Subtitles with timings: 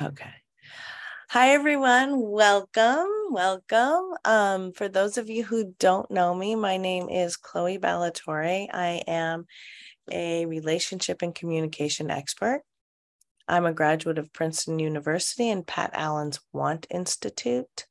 [0.00, 0.30] Okay.
[1.30, 2.20] Hi, everyone.
[2.20, 3.08] Welcome.
[3.30, 4.14] Welcome.
[4.24, 8.68] Um, for those of you who don't know me, my name is Chloe Ballatore.
[8.72, 9.46] I am
[10.08, 12.62] a relationship and communication expert.
[13.48, 17.86] I'm a graduate of Princeton University and Pat Allen's Want Institute.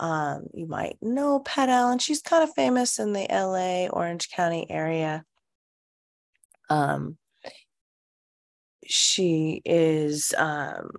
[0.00, 2.00] Um, you might know Pat Allen.
[2.00, 5.24] She's kind of famous in the LA, Orange County area.
[6.68, 7.16] Um,
[8.84, 10.90] she is um,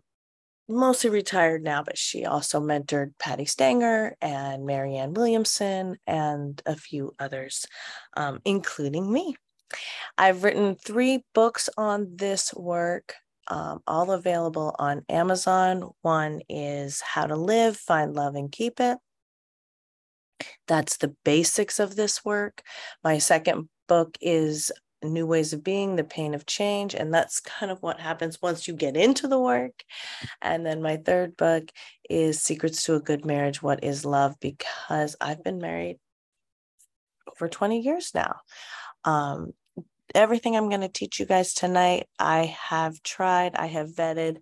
[0.69, 7.15] mostly retired now, but she also mentored Patti Stanger and Marianne Williamson and a few
[7.19, 7.65] others,
[8.15, 9.35] um, including me.
[10.17, 13.15] I've written three books on this work,
[13.47, 15.89] um, all available on Amazon.
[16.01, 18.97] One is How to Live, Find Love, and Keep It.
[20.67, 22.61] That's the basics of this work.
[23.03, 24.71] My second book is
[25.03, 26.93] new ways of being, the pain of change.
[26.93, 29.83] And that's kind of what happens once you get into the work.
[30.41, 31.71] And then my third book
[32.09, 34.35] is Secrets to a Good Marriage What is Love?
[34.39, 35.99] Because I've been married
[37.31, 38.37] over 20 years now.
[39.05, 39.53] Um,
[40.13, 44.37] everything I'm going to teach you guys tonight, I have tried, I have vetted.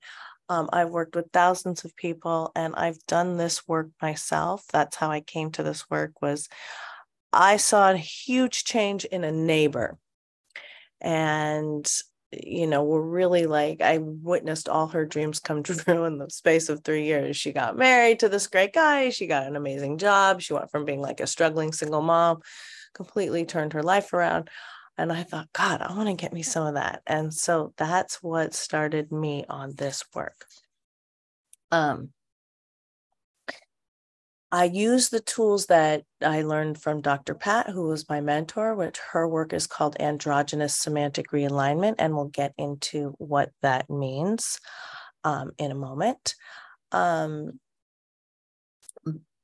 [0.49, 4.65] Um, I've worked with thousands of people and I've done this work myself.
[4.71, 6.47] That's how I came to this work was
[7.33, 9.97] I saw a huge change in a neighbor
[11.01, 11.89] and
[12.31, 16.69] you know we're really like i witnessed all her dreams come true in the space
[16.69, 17.37] of three years.
[17.37, 19.09] She got married to this great guy.
[19.09, 20.41] She got an amazing job.
[20.41, 22.41] She went from being like a struggling single mom
[22.93, 24.49] completely turned her life around.
[24.97, 27.01] And i thought god i want to get me some of that.
[27.07, 30.45] And so that's what started me on this work.
[31.71, 32.09] Um
[34.51, 37.35] I use the tools that I learned from Dr.
[37.35, 42.25] Pat, who was my mentor, which her work is called androgynous semantic realignment, and we'll
[42.25, 44.59] get into what that means
[45.25, 46.35] um, in a moment.
[46.93, 47.59] Um,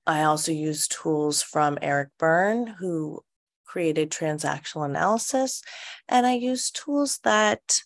[0.08, 3.24] I also use tools from Eric Berne, who
[3.66, 5.62] created transactional analysis,
[6.08, 7.82] and I use tools that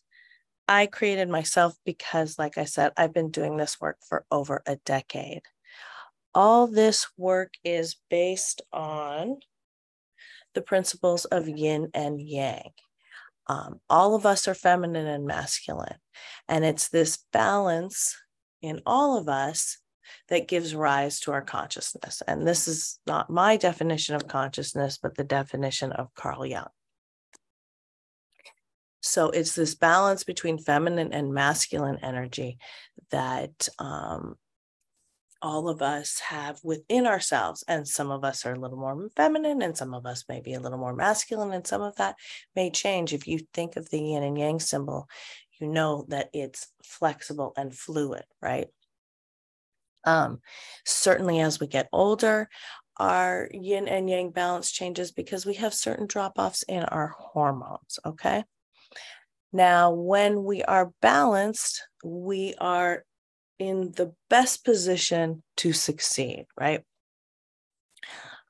[0.67, 4.75] I created myself because, like I said, I've been doing this work for over a
[4.75, 5.41] decade
[6.37, 9.37] all this work is based on
[10.53, 12.69] the principles of yin and yang.
[13.47, 15.97] Um, all of us are feminine and masculine.
[16.47, 18.15] And it's this balance
[18.61, 19.79] in all of us
[20.29, 22.21] that gives rise to our consciousness.
[22.27, 26.67] And this is not my definition of consciousness, but the definition of Carl Jung.
[29.01, 32.59] So it's this balance between feminine and masculine energy
[33.09, 34.35] that um,
[35.41, 37.63] all of us have within ourselves.
[37.67, 40.53] And some of us are a little more feminine, and some of us may be
[40.53, 42.15] a little more masculine, and some of that
[42.55, 43.13] may change.
[43.13, 45.07] If you think of the yin and yang symbol,
[45.59, 48.67] you know that it's flexible and fluid, right?
[50.03, 50.39] Um,
[50.85, 52.49] certainly, as we get older,
[52.97, 57.99] our yin and yang balance changes because we have certain drop offs in our hormones.
[58.05, 58.43] Okay.
[59.53, 63.03] Now, when we are balanced, we are
[63.59, 66.84] in the best position to succeed, right?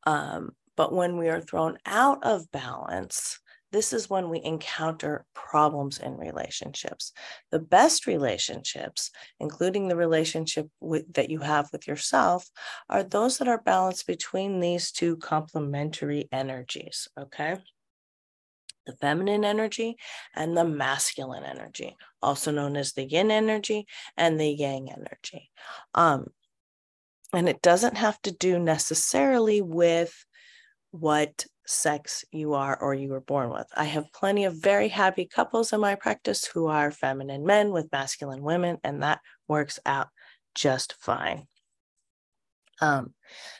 [0.05, 3.39] Um, but when we are thrown out of balance,
[3.71, 7.11] this is when we encounter problems in relationships.
[7.51, 12.49] The best relationships, including the relationship with, that you have with yourself,
[12.89, 17.09] are those that are balanced between these two complementary energies.
[17.19, 17.57] Okay
[18.87, 19.97] the feminine energy
[20.35, 23.85] and the masculine energy, also known as the yin energy
[24.17, 25.51] and the yang energy.
[25.93, 26.27] Um,
[27.33, 30.25] and it doesn't have to do necessarily with
[30.91, 33.67] what sex you are or you were born with.
[33.75, 37.91] I have plenty of very happy couples in my practice who are feminine men with
[37.91, 40.07] masculine women, and that works out
[40.55, 41.47] just fine.
[42.79, 43.13] Um,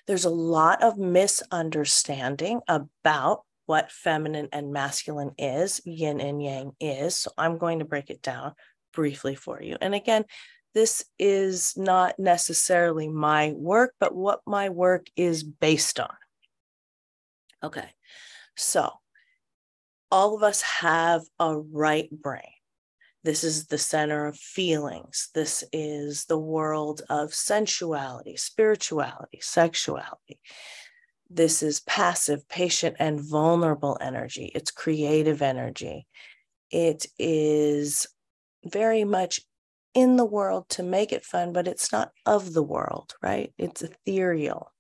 [0.06, 7.16] there's a lot of misunderstanding about what feminine and masculine is, yin and yang is.
[7.16, 8.54] So I'm going to break it down
[8.94, 9.78] briefly for you.
[9.80, 10.26] And again,
[10.74, 16.14] this is not necessarily my work, but what my work is based on.
[17.64, 17.90] Okay,
[18.56, 18.92] so
[20.12, 22.42] all of us have a right brain.
[23.24, 25.30] This is the center of feelings.
[25.34, 30.40] This is the world of sensuality, spirituality, sexuality.
[31.30, 34.52] This is passive, patient, and vulnerable energy.
[34.56, 36.08] It's creative energy.
[36.72, 38.08] It is
[38.66, 39.42] very much
[39.94, 43.52] in the world to make it fun, but it's not of the world, right?
[43.58, 44.72] It's ethereal.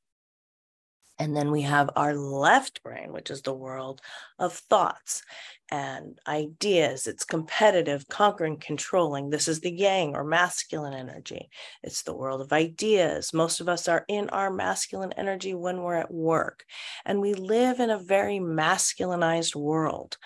[1.19, 4.01] And then we have our left brain, which is the world
[4.37, 5.23] of thoughts
[5.71, 7.07] and ideas.
[7.07, 9.29] It's competitive, conquering, controlling.
[9.29, 11.49] This is the yang or masculine energy.
[11.83, 13.33] It's the world of ideas.
[13.33, 16.63] Most of us are in our masculine energy when we're at work.
[17.05, 20.17] And we live in a very masculinized world.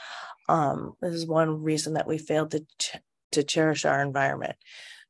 [0.49, 2.97] Um, this is one reason that we failed to, ch-
[3.31, 4.57] to cherish our environment.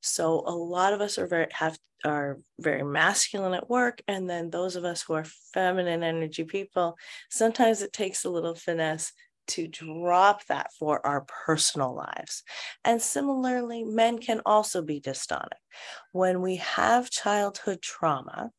[0.01, 4.49] So a lot of us are very have are very masculine at work, and then
[4.49, 6.97] those of us who are feminine energy people,
[7.29, 9.13] sometimes it takes a little finesse
[9.47, 12.43] to drop that for our personal lives.
[12.83, 15.59] And similarly, men can also be dystonic.
[16.11, 18.51] When we have childhood trauma,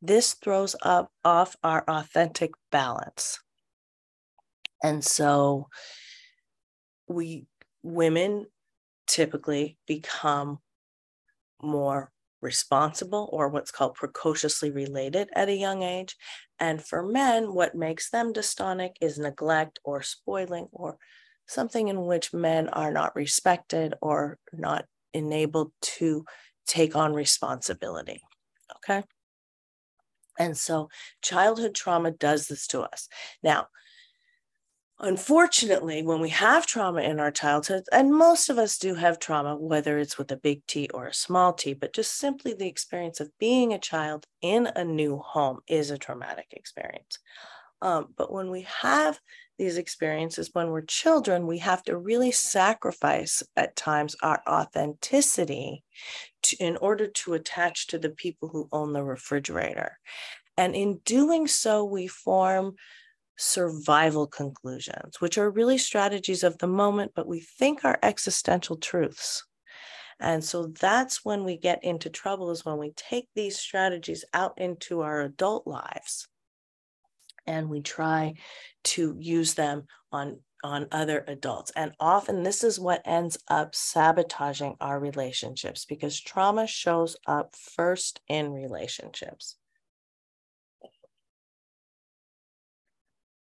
[0.00, 3.40] this throws up off our authentic balance.
[4.82, 5.68] And so
[7.08, 7.46] we
[7.82, 8.46] women
[9.08, 10.58] typically become
[11.60, 16.16] more responsible or what's called precociously related at a young age.
[16.60, 20.98] And for men, what makes them dystonic is neglect or spoiling or
[21.46, 24.84] something in which men are not respected or not
[25.14, 26.24] enabled to
[26.66, 28.20] take on responsibility.
[28.76, 29.02] Okay.
[30.38, 30.88] And so
[31.22, 33.08] childhood trauma does this to us.
[33.42, 33.66] Now,
[35.00, 39.54] Unfortunately, when we have trauma in our childhood, and most of us do have trauma,
[39.54, 43.20] whether it's with a big T or a small t, but just simply the experience
[43.20, 47.20] of being a child in a new home is a traumatic experience.
[47.80, 49.20] Um, but when we have
[49.56, 55.84] these experiences when we're children, we have to really sacrifice at times our authenticity
[56.42, 59.98] to, in order to attach to the people who own the refrigerator.
[60.56, 62.74] And in doing so, we form
[63.38, 69.44] survival conclusions, which are really strategies of the moment, but we think are existential truths.
[70.20, 74.54] And so that's when we get into trouble, is when we take these strategies out
[74.58, 76.26] into our adult lives
[77.46, 78.34] and we try
[78.84, 84.74] to use them on on other adults and often this is what ends up sabotaging
[84.80, 89.54] our relationships because trauma shows up first in relationships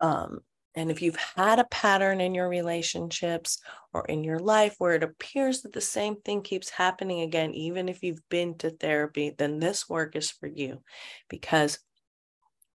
[0.01, 0.41] Um,
[0.75, 3.61] and if you've had a pattern in your relationships
[3.93, 7.89] or in your life where it appears that the same thing keeps happening again, even
[7.89, 10.81] if you've been to therapy, then this work is for you
[11.29, 11.81] because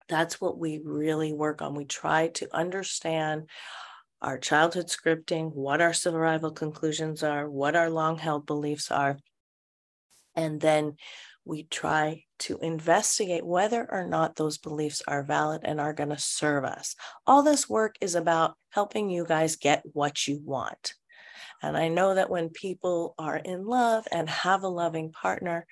[0.09, 1.75] that's what we really work on.
[1.75, 3.49] We try to understand
[4.21, 9.17] our childhood scripting, what our survival conclusions are, what our long held beliefs are.
[10.35, 10.95] And then
[11.45, 16.19] we try to investigate whether or not those beliefs are valid and are going to
[16.19, 16.95] serve us.
[17.27, 20.93] All this work is about helping you guys get what you want.
[21.61, 25.65] And I know that when people are in love and have a loving partner,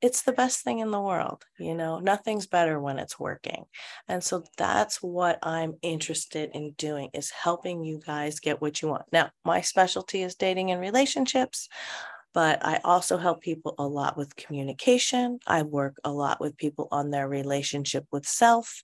[0.00, 1.44] it's the best thing in the world.
[1.58, 3.64] You know, nothing's better when it's working.
[4.06, 8.88] And so that's what I'm interested in doing is helping you guys get what you
[8.88, 9.04] want.
[9.12, 11.68] Now, my specialty is dating and relationships
[12.34, 15.38] but I also help people a lot with communication.
[15.46, 18.82] I work a lot with people on their relationship with self.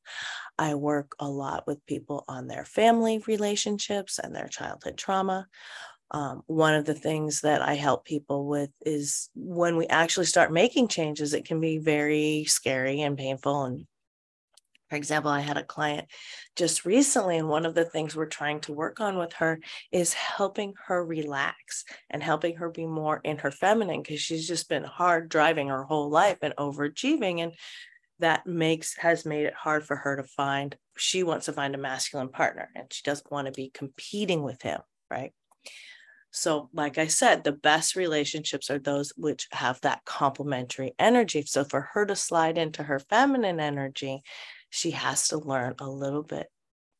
[0.58, 5.49] I work a lot with people on their family relationships and their childhood trauma.
[6.12, 10.53] Um, one of the things that I help people with is when we actually start
[10.53, 13.87] making changes, it can be very scary and painful and
[14.91, 16.09] for example, I had a client
[16.57, 19.61] just recently, and one of the things we're trying to work on with her
[19.93, 24.69] is helping her relax and helping her be more in her feminine because she's just
[24.69, 27.41] been hard driving her whole life and overachieving.
[27.41, 27.53] And
[28.19, 31.79] that makes has made it hard for her to find she wants to find a
[31.79, 34.81] masculine partner and she doesn't want to be competing with him
[35.11, 35.32] right
[36.31, 41.65] so like i said the best relationships are those which have that complementary energy so
[41.65, 44.23] for her to slide into her feminine energy
[44.70, 46.48] she has to learn a little bit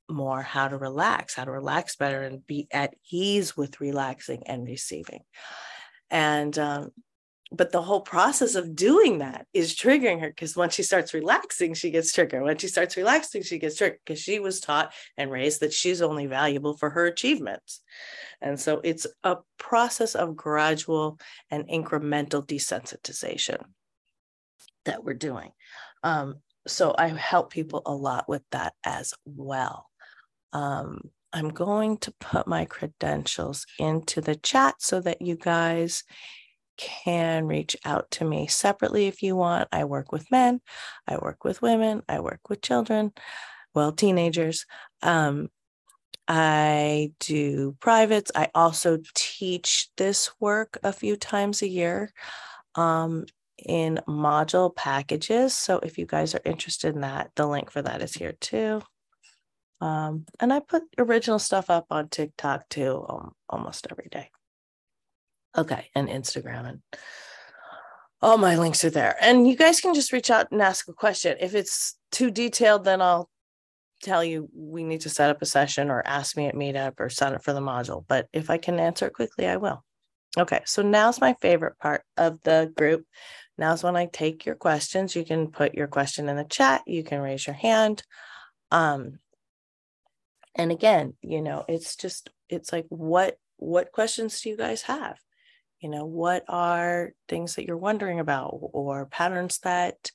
[0.09, 4.67] more how to relax, how to relax better and be at ease with relaxing and
[4.67, 5.23] receiving.
[6.11, 6.91] And, um,
[7.53, 11.75] but the whole process of doing that is triggering her because once she starts relaxing,
[11.75, 12.45] she gets triggered.
[12.45, 16.01] When she starts relaxing, she gets triggered because she was taught and raised that she's
[16.01, 17.81] only valuable for her achievements.
[18.41, 21.19] And so it's a process of gradual
[21.51, 23.63] and incremental desensitization
[24.85, 25.51] that we're doing.
[26.05, 26.37] Um,
[26.67, 29.87] so I help people a lot with that as well.
[30.53, 36.03] Um, I'm going to put my credentials into the chat so that you guys
[36.77, 39.69] can reach out to me separately if you want.
[39.71, 40.61] I work with men,
[41.07, 43.13] I work with women, I work with children,
[43.75, 44.67] well, teenagers.
[45.03, 45.49] Um,
[46.27, 48.31] I do privates.
[48.35, 52.13] I also teach this work a few times a year
[52.75, 53.27] um,
[53.67, 55.57] in module packages.
[55.57, 58.83] So if you guys are interested in that, the link for that is here too.
[59.81, 64.31] Um, and I put original stuff up on TikTok too, um, almost every day.
[65.57, 66.83] Okay, and Instagram and
[68.23, 69.17] all my links are there.
[69.21, 71.37] And you guys can just reach out and ask a question.
[71.41, 73.31] If it's too detailed, then I'll
[74.03, 77.09] tell you we need to set up a session or ask me at meetup or
[77.09, 78.05] sign up for the module.
[78.07, 79.83] But if I can answer it quickly, I will.
[80.39, 83.05] Okay, so now's my favorite part of the group.
[83.61, 85.15] Now's when I take your questions.
[85.15, 88.03] You can put your question in the chat, you can raise your hand.
[88.71, 89.19] Um,
[90.55, 95.19] and again, you know, it's just it's like what what questions do you guys have?
[95.81, 100.11] You know, what are things that you're wondering about or patterns that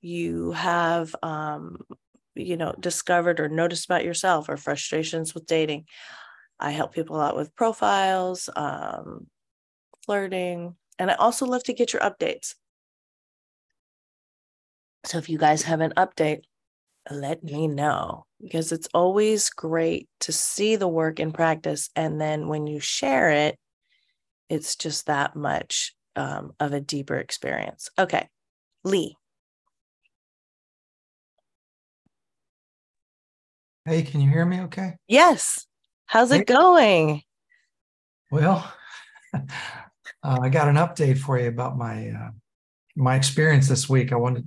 [0.00, 1.78] you have um,
[2.34, 5.86] you know, discovered or noticed about yourself or frustrations with dating.
[6.58, 9.28] I help people out with profiles, um,
[10.04, 12.54] flirting, and I also love to get your updates.
[15.04, 16.42] So if you guys have an update,
[17.10, 21.90] let me know because it's always great to see the work in practice.
[21.96, 23.58] And then when you share it,
[24.48, 27.88] it's just that much um, of a deeper experience.
[27.98, 28.28] Okay,
[28.84, 29.16] Lee.
[33.84, 34.94] Hey, can you hear me okay?
[35.08, 35.66] Yes.
[36.06, 37.22] How's it going?
[38.30, 38.72] Well,
[39.34, 39.46] uh,
[40.22, 42.30] I got an update for you about my uh,
[42.94, 44.12] my experience this week.
[44.12, 44.46] I wanted.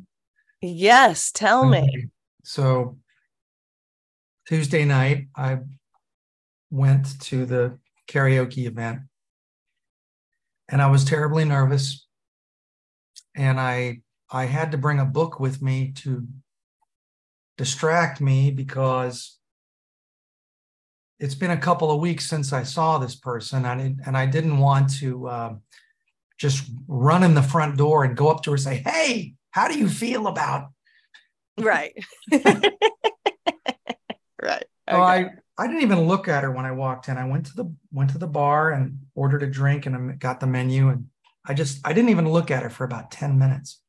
[0.61, 2.09] Yes, tell me.
[2.43, 2.97] So
[4.47, 5.59] Tuesday night, I
[6.69, 9.01] went to the karaoke event,
[10.69, 12.07] and I was terribly nervous,
[13.35, 16.27] and I I had to bring a book with me to
[17.57, 19.37] distract me because
[21.19, 24.57] it's been a couple of weeks since I saw this person, and and I didn't
[24.57, 25.55] want to uh,
[26.37, 29.67] just run in the front door and go up to her and say, "Hey, how
[29.69, 30.69] do you feel about?"
[31.57, 31.93] Right.
[32.31, 32.75] right.
[34.41, 34.65] Okay.
[34.87, 37.17] I I didn't even look at her when I walked in.
[37.17, 40.47] I went to the went to the bar and ordered a drink and got the
[40.47, 41.07] menu, and
[41.45, 43.81] I just I didn't even look at her for about ten minutes.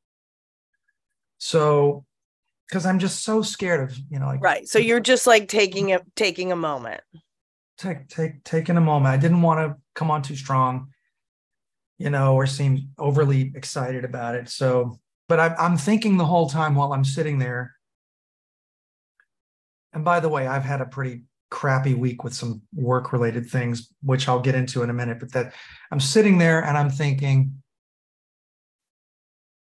[1.38, 2.04] So
[2.68, 4.68] because I'm just so scared of you know like right.
[4.68, 7.00] So you're just like taking a taking a moment.
[7.78, 9.12] Take take taking a moment.
[9.12, 10.92] I didn't want to come on too strong,
[11.98, 14.48] you know, or seem overly excited about it.
[14.48, 17.74] So, but I, I'm thinking the whole time while I'm sitting there.
[19.92, 23.88] And by the way, I've had a pretty crappy week with some work related things,
[24.02, 25.20] which I'll get into in a minute.
[25.20, 25.54] But that
[25.90, 27.62] I'm sitting there and I'm thinking,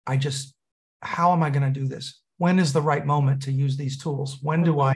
[0.05, 0.53] I just,
[1.01, 2.21] how am I going to do this?
[2.37, 4.39] when is the right moment to use these tools?
[4.41, 4.95] When do I?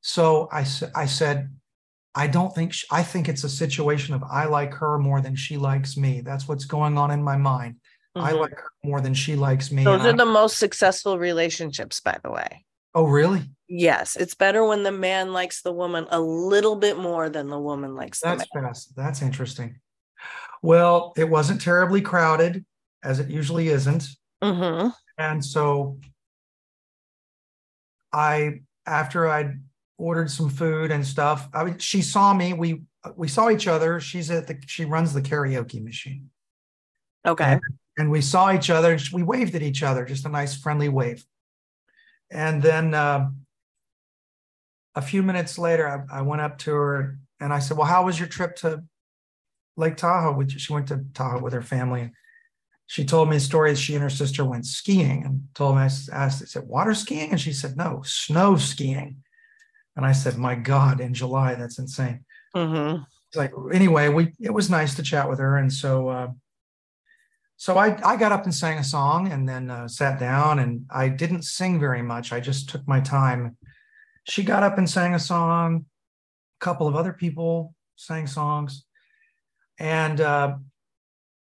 [0.00, 1.50] So I, I said,
[2.14, 5.36] I don't think, she, I think it's a situation of I like her more than
[5.36, 6.20] she likes me.
[6.20, 7.76] That's what's going on in my mind.
[8.16, 8.26] Mm-hmm.
[8.26, 9.84] I like her more than she likes me.
[9.84, 12.64] Those are I, the most successful relationships, by the way.
[12.94, 13.42] Oh, really?
[13.68, 14.16] Yes.
[14.16, 17.94] It's better when the man likes the woman a little bit more than the woman
[17.94, 18.96] likes That's fast.
[18.96, 19.80] That's interesting.
[20.62, 22.64] Well, it wasn't terribly crowded,
[23.04, 24.08] as it usually isn't.
[24.42, 24.88] Mm-hmm.
[25.18, 25.98] And so
[28.12, 29.60] I after I'd
[29.98, 32.54] ordered some food and stuff, I mean, she saw me.
[32.54, 32.82] We
[33.14, 34.00] we saw each other.
[34.00, 36.30] She's at the she runs the karaoke machine.
[37.26, 37.52] Okay.
[37.52, 37.60] And,
[37.98, 38.98] and we saw each other.
[39.12, 41.24] We waved at each other, just a nice friendly wave.
[42.30, 43.30] And then uh,
[44.94, 48.04] a few minutes later, I, I went up to her and I said, "Well, how
[48.04, 48.82] was your trip to
[49.76, 52.12] Lake Tahoe?" Which she went to Tahoe with her family
[52.86, 55.82] she told me a story that she and her sister went skiing and told me,
[55.82, 57.30] I asked, I said, water skiing?
[57.30, 59.22] And she said, no, snow skiing.
[59.96, 62.24] And I said, my God, in July, that's insane.
[62.54, 63.02] Mm-hmm.
[63.34, 65.56] Like, anyway, we, it was nice to chat with her.
[65.56, 66.28] And so, uh,
[67.56, 70.84] so I, I got up and sang a song and then uh, sat down and
[70.90, 72.32] I didn't sing very much.
[72.32, 73.56] I just took my time.
[74.24, 75.86] She got up and sang a song.
[76.60, 78.84] A couple of other people sang songs.
[79.78, 80.56] And uh,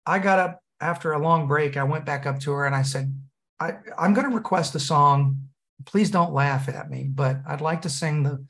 [0.05, 2.83] I got up after a long break, I went back up to her and I
[2.83, 3.15] said,
[3.61, 5.49] I, I'm going to request a song.
[5.87, 8.45] Please don't laugh at me, but I'd like to sing the,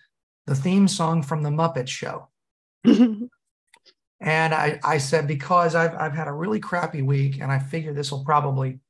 [0.47, 2.29] the theme song from the Muppet Show.
[4.21, 7.95] and I, I said, because I've, I've had a really crappy week and I figure
[7.95, 8.81] this will probably,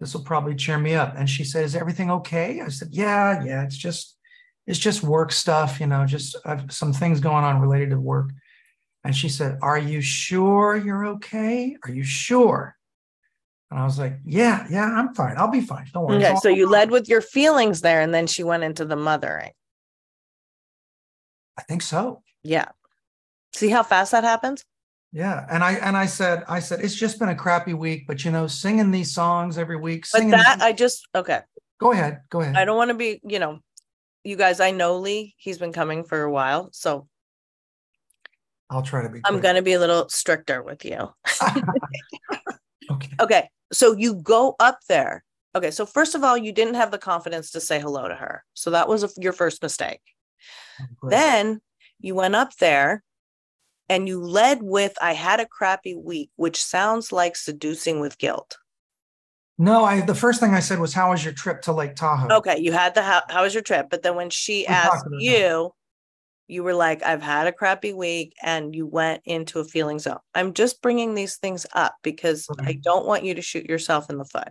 [0.00, 1.14] this will probably cheer me up.
[1.16, 2.60] And she said, is everything okay?
[2.60, 4.16] I said, yeah, yeah, it's just,
[4.66, 8.30] it's just work stuff, you know, just I've some things going on related to work.
[9.04, 11.76] And she said, Are you sure you're okay?
[11.84, 12.74] Are you sure?
[13.70, 15.36] And I was like, Yeah, yeah, I'm fine.
[15.36, 15.86] I'll be fine.
[15.92, 16.24] Don't worry.
[16.24, 16.36] Okay.
[16.36, 19.52] So you led with your feelings there, and then she went into the mothering.
[21.58, 22.22] I think so.
[22.42, 22.68] Yeah.
[23.54, 24.64] See how fast that happens?
[25.12, 28.24] Yeah, and I and I said I said it's just been a crappy week, but
[28.24, 30.06] you know, singing these songs every week.
[30.12, 31.40] But that I just okay.
[31.78, 32.22] Go ahead.
[32.30, 32.56] Go ahead.
[32.56, 33.60] I don't want to be, you know,
[34.24, 34.58] you guys.
[34.58, 35.36] I know Lee.
[35.38, 37.06] He's been coming for a while, so
[38.70, 39.20] I'll try to be.
[39.24, 41.14] I'm going to be a little stricter with you.
[42.90, 43.10] okay.
[43.20, 43.50] Okay.
[43.72, 45.22] So you go up there.
[45.54, 45.70] Okay.
[45.70, 48.42] So first of all, you didn't have the confidence to say hello to her.
[48.54, 50.00] So that was a, your first mistake.
[50.80, 51.60] Oh, Then
[52.00, 53.04] you went up there
[53.88, 58.56] and you led with I had a crappy week, which sounds like seducing with guilt.
[59.58, 62.34] No, I the first thing I said was, "How was your trip to Lake Tahoe?"
[62.38, 63.88] Okay, you had the how, how was your trip?
[63.90, 65.20] But then when she We asked that.
[65.20, 65.72] you,
[66.48, 70.18] you were like, I've had a crappy week, and you went into a feeling zone.
[70.34, 74.18] I'm just bringing these things up because I don't want you to shoot yourself in
[74.18, 74.48] the foot.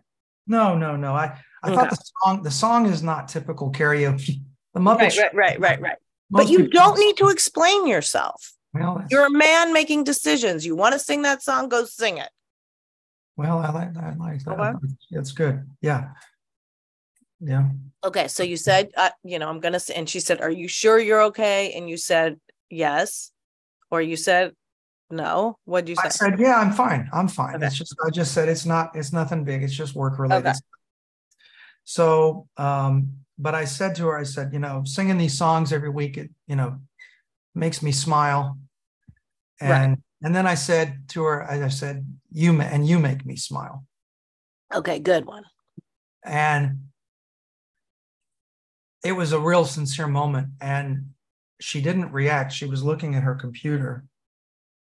[0.47, 1.13] No, no, no.
[1.13, 4.41] I I thought the song the song is not typical karaoke.
[4.73, 5.17] The Muppets.
[5.17, 5.97] Right, right, right, right, right.
[6.31, 8.53] But you people- don't need to explain yourself.
[8.73, 10.65] Well, You're a man making decisions.
[10.65, 12.29] You want to sing that song, go sing it.
[13.37, 14.03] well, I like that.
[14.03, 14.59] I like that.
[14.59, 14.93] Okay.
[15.11, 15.67] It's good.
[15.81, 16.09] Yeah.
[17.39, 17.69] Yeah.
[18.03, 20.67] Okay, so you said, uh, you know, I'm gonna say, and she said, "Are you
[20.67, 22.39] sure you're okay?" And you said,
[22.69, 23.31] "Yes,"
[23.91, 24.53] or you said,
[25.09, 26.07] "No." What did you say?
[26.07, 27.09] I said, yeah, I'm fine.
[27.13, 27.55] I'm fine.
[27.55, 27.65] Okay.
[27.67, 29.61] It's just, I just said it's not, it's nothing big.
[29.63, 30.47] It's just work related.
[30.47, 30.57] Okay.
[31.83, 35.89] So, um, but I said to her, I said, you know, singing these songs every
[35.89, 36.79] week, it, you know,
[37.55, 38.57] makes me smile.
[39.69, 39.81] Right.
[39.81, 43.85] And, and then I said to her, I said, you, and you make me smile.
[44.73, 45.43] Okay, good one.
[46.23, 46.87] And
[49.03, 50.49] it was a real sincere moment.
[50.61, 51.09] And
[51.59, 52.51] she didn't react.
[52.51, 54.05] She was looking at her computer.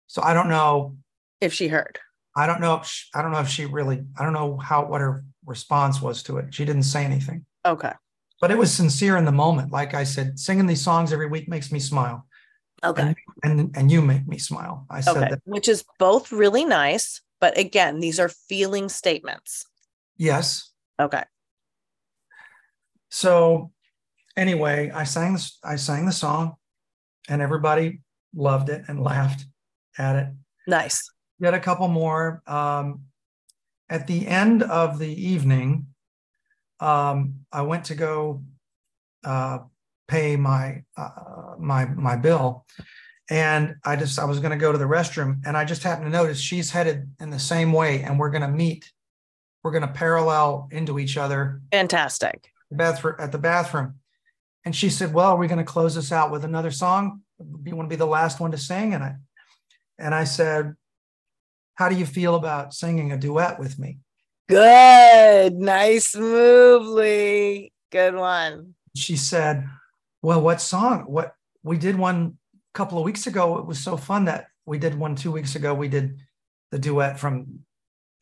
[0.07, 0.97] So I don't know
[1.41, 1.99] If she heard,
[2.37, 4.87] I don't know if she, I don't know if she really I don't know how
[4.87, 6.55] what her response was to it.
[6.55, 7.93] She didn't say anything, okay,
[8.41, 9.73] but it was sincere in the moment.
[9.73, 12.27] Like I said, singing these songs every week makes me smile,
[12.85, 14.87] okay, and and you make me smile.
[14.91, 17.21] I said okay, that which is both really nice.
[17.41, 19.67] But again, these are feeling statements.
[20.17, 20.71] yes.
[21.01, 21.25] Okay,
[23.11, 23.73] So
[24.37, 25.59] anyway, I sang this.
[25.65, 26.55] I sang the song,
[27.29, 28.01] and everybody
[28.35, 29.47] loved it and laughed
[29.99, 30.29] at it.
[30.67, 31.03] nice.
[31.41, 32.43] Yet a couple more.
[32.47, 33.03] Um,
[33.91, 35.87] at the end of the evening,
[36.81, 38.43] um, I went to go
[39.25, 39.59] uh,
[40.09, 42.67] pay my uh, my my bill,
[43.31, 46.07] and I just I was going to go to the restroom, and I just happened
[46.07, 48.91] to notice she's headed in the same way, and we're going to meet.
[49.63, 52.51] We're going to parallel into each other Fantastic.
[52.71, 53.95] bathroom at the bathroom,
[54.65, 57.23] and she said, "Well, are we going to close this out with another song?
[57.41, 59.15] Do you want to be the last one to sing?" And I
[59.99, 60.75] and I said,
[61.77, 63.99] "How do you feel about singing a duet with me?"
[64.49, 65.55] Good.
[65.55, 67.73] Nice move, Lee.
[67.91, 68.75] Good one.
[68.95, 69.67] she said,
[70.25, 71.01] Well, what song?
[71.01, 73.59] What we did one a couple of weeks ago.
[73.59, 75.75] It was so fun that we did one two weeks ago.
[75.75, 76.19] We did
[76.71, 77.59] the duet from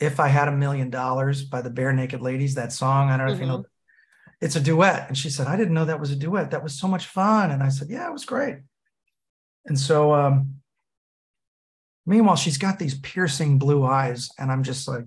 [0.01, 3.09] If I Had a Million Dollars by the Barenaked Ladies, that song.
[3.09, 3.65] I don't know if you know.
[4.41, 5.07] It's a duet.
[5.07, 6.51] And she said, I didn't know that was a duet.
[6.51, 7.53] That was so much fun.
[7.53, 8.57] And I said, Yeah, it was great.
[9.67, 10.57] And so um
[12.05, 15.05] meanwhile, she's got these piercing blue eyes, and I'm just like,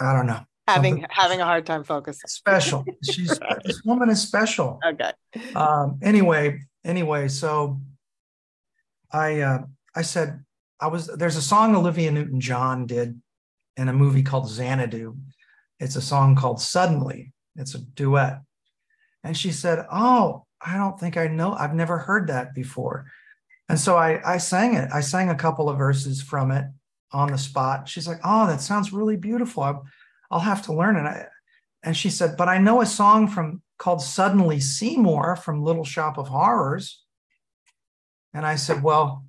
[0.00, 0.40] I don't know.
[0.68, 2.28] Having having a hard time focusing.
[2.28, 2.84] Special.
[3.10, 4.78] She's this woman is special.
[4.86, 5.12] Okay.
[5.54, 7.80] um anyway anyway so
[9.12, 9.62] i uh
[9.94, 10.44] i said
[10.80, 13.20] i was there's a song olivia newton john did
[13.76, 15.16] in a movie called xanadu.
[15.80, 17.32] It's a song called suddenly.
[17.56, 18.40] It's a duet.
[19.24, 23.06] And she said oh i don't think i know i've never heard that before.
[23.68, 24.88] And so i i sang it.
[24.92, 26.66] I sang a couple of verses from it
[27.12, 27.88] on the spot.
[27.88, 29.62] She's like oh that sounds really beautiful.
[29.62, 29.74] I,
[30.32, 31.26] i'll have to learn it I,
[31.84, 36.16] and she said, but I know a song from called Suddenly Seymour from Little Shop
[36.16, 37.02] of Horrors.
[38.32, 39.24] And I said, well,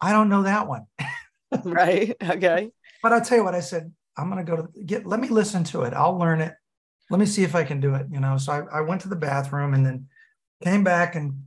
[0.00, 0.86] I don't know that one.
[1.64, 2.16] Right.
[2.22, 2.70] Okay.
[3.02, 5.28] But I'll tell you what, I said, I'm going to go to get, let me
[5.28, 5.92] listen to it.
[5.92, 6.54] I'll learn it.
[7.10, 8.06] Let me see if I can do it.
[8.10, 10.06] You know, so I, I went to the bathroom and then
[10.62, 11.42] came back and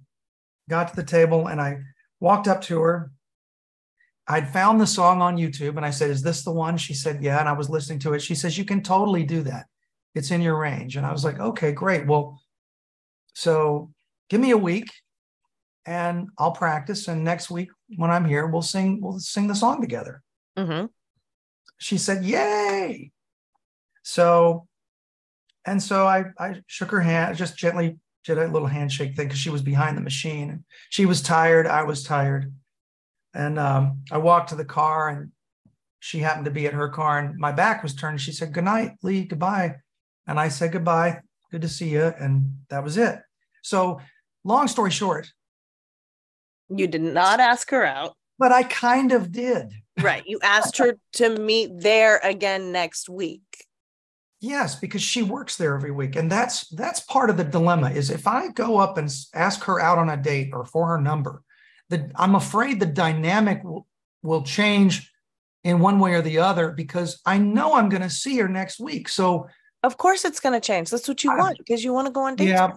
[0.69, 1.79] got to the table and I
[2.19, 3.11] walked up to her.
[4.27, 6.77] I'd found the song on YouTube and I said, Is this the one?
[6.77, 7.39] She said, Yeah.
[7.39, 8.21] And I was listening to it.
[8.21, 9.65] She says, You can totally do that.
[10.15, 10.95] It's in your range.
[10.95, 12.07] And I was like, Okay, great.
[12.07, 12.41] Well,
[13.33, 13.91] so
[14.29, 14.89] give me a week
[15.85, 17.07] and I'll practice.
[17.07, 20.21] And next week when I'm here, we'll sing, we'll sing the song together
[20.57, 20.85] hmm
[21.77, 23.11] she said, Yay.
[24.03, 24.67] So,
[25.65, 29.39] and so I, I shook her hand, just gently did a little handshake thing because
[29.39, 30.63] she was behind the machine.
[30.89, 31.67] She was tired.
[31.67, 32.53] I was tired.
[33.35, 35.31] And um, I walked to the car and
[35.99, 38.21] she happened to be at her car and my back was turned.
[38.21, 39.75] She said, Good night, Lee, goodbye.
[40.25, 41.19] And I said, Goodbye,
[41.51, 42.13] good to see you.
[42.19, 43.19] And that was it.
[43.61, 43.99] So,
[44.43, 45.27] long story short,
[46.69, 48.13] You did not ask her out.
[48.39, 49.73] But I kind of did.
[50.01, 50.23] Right.
[50.25, 53.65] You asked her to meet there again next week.
[54.41, 57.89] Yes, because she works there every week, and that's that's part of the dilemma.
[57.89, 61.01] Is if I go up and ask her out on a date or for her
[61.01, 61.41] number,
[61.89, 63.87] the I'm afraid the dynamic will,
[64.23, 65.11] will change
[65.63, 68.79] in one way or the other because I know I'm going to see her next
[68.79, 69.09] week.
[69.09, 69.47] So
[69.83, 70.89] of course it's going to change.
[70.89, 72.49] That's what you I, want because you want to go on dates.
[72.49, 72.71] Yeah.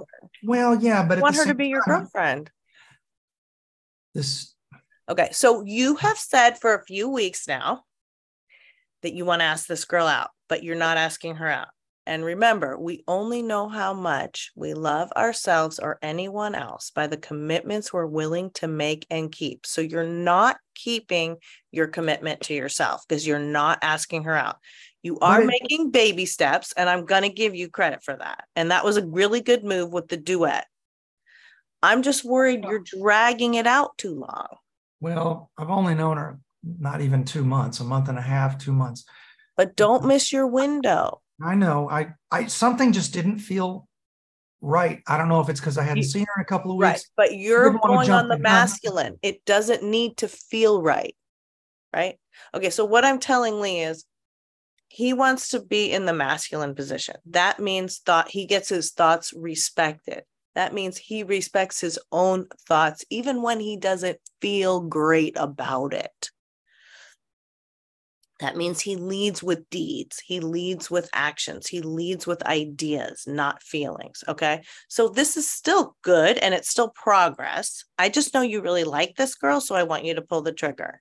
[0.45, 2.51] Well, yeah, but you want her to be your time, girlfriend.
[4.15, 4.55] This.
[5.09, 7.85] Okay, so you have said for a few weeks now
[9.03, 11.69] that you want to ask this girl out, but you're not asking her out.
[12.09, 17.19] And remember, we only know how much we love ourselves or anyone else by the
[17.19, 19.67] commitments we're willing to make and keep.
[19.67, 21.37] So you're not keeping
[21.71, 24.57] your commitment to yourself because you're not asking her out.
[25.03, 28.45] You are making baby steps, and I'm going to give you credit for that.
[28.57, 30.67] And that was a really good move with the duet.
[31.83, 34.49] I'm just worried you're dragging it out too long.
[35.01, 38.73] Well, I've only known her not even two months, a month and a half, two
[38.73, 39.05] months.
[39.59, 40.09] But don't mm-hmm.
[40.09, 41.21] miss your window.
[41.43, 41.89] I know.
[41.89, 43.89] I, I something just didn't feel
[44.61, 45.03] right.
[45.07, 46.79] I don't know if it's because I hadn't you, seen her in a couple of
[46.79, 46.89] weeks.
[46.89, 49.19] Right, but you're going on the masculine.
[49.23, 51.15] It doesn't need to feel right.
[51.95, 52.17] Right.
[52.55, 52.71] Okay.
[52.71, 54.05] So what I'm telling Lee is
[54.89, 57.17] he wants to be in the masculine position.
[57.27, 60.25] That means thought he gets his thoughts respected.
[60.55, 66.31] That means he respects his own thoughts, even when he doesn't feel great about it.
[68.41, 73.63] That means he leads with deeds, he leads with actions, he leads with ideas, not
[73.63, 74.23] feelings.
[74.29, 74.63] Okay.
[74.89, 77.85] So this is still good and it's still progress.
[77.99, 79.61] I just know you really like this girl.
[79.61, 81.01] So I want you to pull the trigger.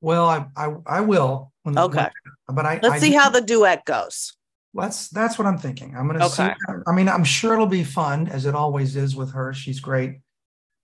[0.00, 1.52] Well, I I, I will.
[1.62, 2.08] When, okay.
[2.46, 4.36] When, but I let's I see how the duet goes.
[4.74, 5.94] That's that's what I'm thinking.
[5.96, 6.52] I'm gonna okay.
[6.66, 6.74] see.
[6.86, 9.52] I mean, I'm sure it'll be fun as it always is with her.
[9.52, 10.18] She's great,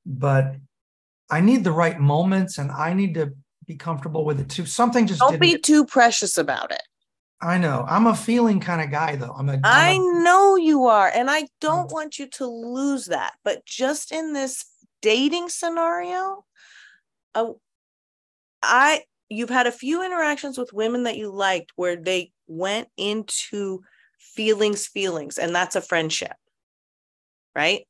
[0.06, 0.54] but
[1.30, 3.32] I need the right moments, and I need to
[3.68, 4.66] be comfortable with it too.
[4.66, 6.82] Something just don't be too precious about it.
[7.40, 7.84] I know.
[7.86, 9.32] I'm a feeling kind of guy, though.
[9.36, 9.52] I'm a.
[9.52, 13.34] I'm I know you are, and I don't want you to lose that.
[13.44, 14.64] But just in this
[15.02, 16.44] dating scenario,
[17.36, 17.52] uh,
[18.62, 23.82] I you've had a few interactions with women that you liked where they went into
[24.18, 26.32] feelings, feelings, and that's a friendship,
[27.54, 27.86] right?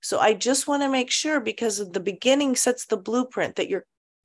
[0.00, 3.84] So I just want to make sure because the beginning sets the blueprint that you're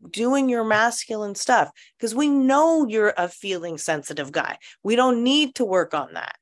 [0.10, 4.58] doing your masculine stuff because we know you're a feeling sensitive guy.
[4.84, 6.36] We don't need to work on that.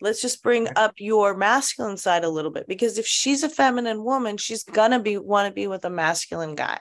[0.00, 4.04] Let's just bring up your masculine side a little bit because if she's a feminine
[4.04, 6.78] woman, she's gonna be want to be with a masculine guy.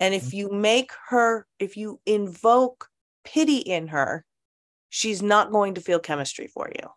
[0.00, 0.36] And if mm-hmm.
[0.36, 2.88] you make her, if you invoke
[3.24, 4.24] pity in her,
[4.88, 6.88] she's not going to feel chemistry for you.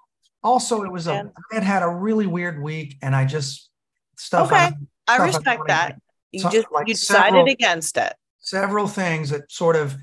[0.43, 3.69] Also, it was a and, I had had a really weird week, and I just
[4.17, 4.47] stuff.
[4.47, 4.71] Okay,
[5.07, 5.99] I, I respect that.
[6.43, 8.13] You just like you decided several, against it.
[8.39, 9.95] Several things that sort of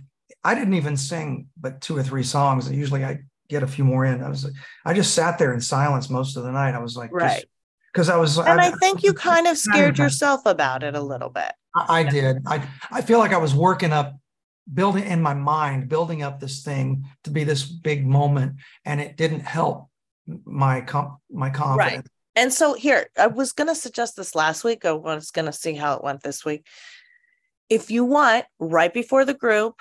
[0.45, 2.71] I didn't even sing but two or three songs.
[2.71, 4.23] Usually I get a few more in.
[4.23, 4.51] I was
[4.85, 6.75] I just sat there in silence most of the night.
[6.75, 7.45] I was like, right.
[7.93, 11.01] Because I was, and I, I think you kind of scared yourself about it a
[11.03, 11.53] little bit.
[11.77, 12.39] I, I did.
[12.47, 14.17] I I feel like I was working up,
[14.73, 19.19] building in my mind, building up this thing to be this big moment, and it
[19.19, 19.91] didn't help
[20.45, 21.97] my com- my confidence.
[21.97, 22.07] Right.
[22.35, 24.85] And so here, I was going to suggest this last week.
[24.85, 26.67] I was going to see how it went this week.
[27.69, 29.81] If you want, right before the group,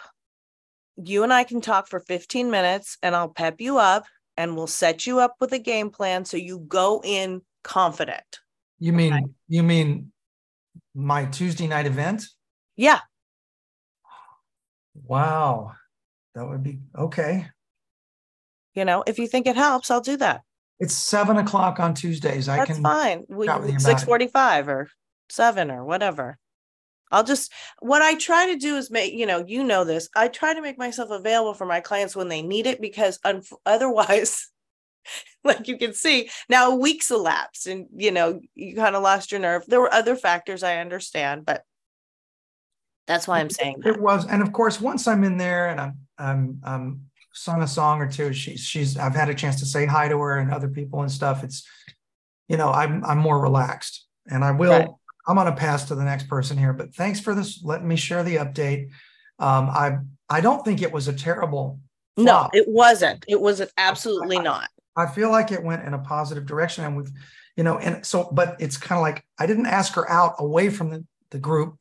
[0.98, 4.04] you and I can talk for 15 minutes and I'll pep you up
[4.38, 8.40] and we'll set you up with a game plan so you go in confident.
[8.80, 9.26] You mean okay?
[9.48, 10.12] you mean
[10.94, 12.24] my Tuesday night event?
[12.76, 13.00] Yeah.
[15.06, 15.74] Wow.
[16.36, 17.48] That would be okay.
[18.74, 20.42] You know, if you think it helps, I'll do that.
[20.82, 22.50] It's seven o'clock on Tuesdays.
[22.50, 23.24] I That's can fine.
[23.30, 24.89] We, Six forty-five or
[25.30, 26.39] seven or whatever.
[27.12, 30.10] I'll just what I try to do is make you know you know this.
[30.15, 33.44] I try to make myself available for my clients when they need it because un-
[33.65, 34.50] otherwise,
[35.44, 39.39] like you can see now, weeks elapsed and you know you kind of lost your
[39.39, 39.63] nerve.
[39.67, 41.63] There were other factors I understand, but
[43.06, 43.96] that's why I'm saying that.
[43.96, 44.26] it was.
[44.26, 48.12] And of course, once I'm in there and I'm I'm I'm sung a song or
[48.12, 48.34] two.
[48.34, 51.12] She's she's I've had a chance to say hi to her and other people and
[51.12, 51.44] stuff.
[51.44, 51.67] It's
[52.48, 54.72] you know I'm I'm more relaxed and I will.
[54.72, 54.89] Right.
[55.28, 57.63] I'm going to pass to the next person here, but thanks for this.
[57.63, 58.89] Letting me share the update.
[59.38, 61.80] Um, I I don't think it was a terrible.
[62.15, 62.52] Flop.
[62.54, 63.24] No, it wasn't.
[63.28, 64.70] It was absolutely I, not.
[64.96, 67.12] I feel like it went in a positive direction, and we've,
[67.56, 70.70] you know, and so, but it's kind of like I didn't ask her out away
[70.70, 71.78] from the, the group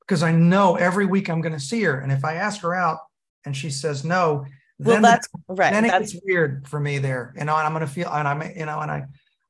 [0.00, 2.74] because I know every week I'm going to see her, and if I ask her
[2.74, 2.98] out
[3.44, 4.44] and she says no,
[4.80, 5.72] well, then that's right.
[5.72, 8.08] Then it that's, gets weird for me there, you know, and I'm going to feel,
[8.10, 9.04] and I'm, you know, and I,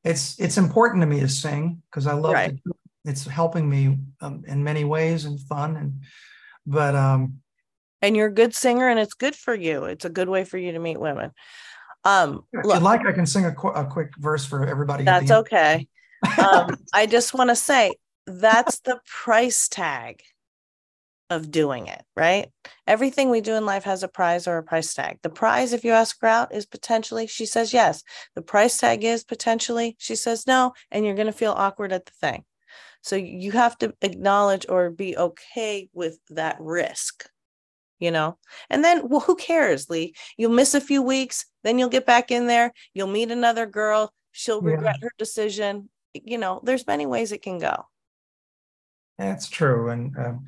[0.05, 2.59] it's, it's important to me to sing because I love right.
[2.66, 2.73] to,
[3.05, 6.03] it's helping me um, in many ways and fun and
[6.66, 7.40] but um
[8.03, 10.59] and you're a good singer and it's good for you it's a good way for
[10.59, 11.33] you to meet women
[12.05, 15.31] um if you like i can sing a, qu- a quick verse for everybody that's
[15.31, 15.87] okay
[16.38, 17.95] um i just want to say
[18.27, 20.23] that's the price tag
[21.31, 22.51] of doing it right
[22.87, 25.85] everything we do in life has a prize or a price tag the prize if
[25.85, 28.03] you ask her out is potentially she says yes
[28.35, 32.05] the price tag is potentially she says no and you're going to feel awkward at
[32.05, 32.45] the thing
[33.03, 37.29] so you have to acknowledge or be okay with that risk,
[37.99, 38.38] you know?
[38.69, 40.14] And then, well, who cares, Lee?
[40.37, 44.12] You'll miss a few weeks, then you'll get back in there, you'll meet another girl,
[44.33, 45.07] she'll regret yeah.
[45.07, 45.88] her decision.
[46.12, 47.87] You know, there's many ways it can go.
[49.19, 49.90] That's true.
[49.90, 50.47] And, um,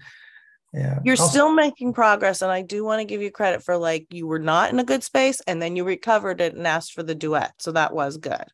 [0.72, 1.00] yeah.
[1.04, 1.28] You're I'll...
[1.28, 2.42] still making progress.
[2.42, 4.84] And I do want to give you credit for like you were not in a
[4.84, 7.52] good space and then you recovered it and asked for the duet.
[7.58, 8.44] So that was good.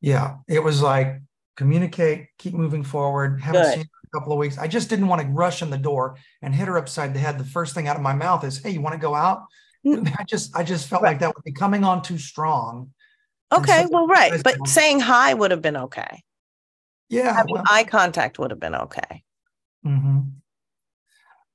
[0.00, 0.36] Yeah.
[0.48, 1.20] It was like
[1.56, 3.40] communicate, keep moving forward.
[3.40, 3.74] Haven't Good.
[3.74, 4.58] seen her a couple of weeks.
[4.58, 7.38] I just didn't want to rush in the door and hit her upside the head.
[7.38, 9.44] The first thing out of my mouth is, "Hey, you want to go out?"
[9.86, 11.10] I just, I just felt right.
[11.10, 12.92] like that would be coming on too strong.
[13.52, 16.22] Okay, well, right, but saying hi would have been okay.
[17.08, 19.22] Yeah, having well, eye contact would have been okay.
[19.86, 20.20] Mm-hmm.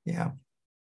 [0.04, 0.30] Yeah.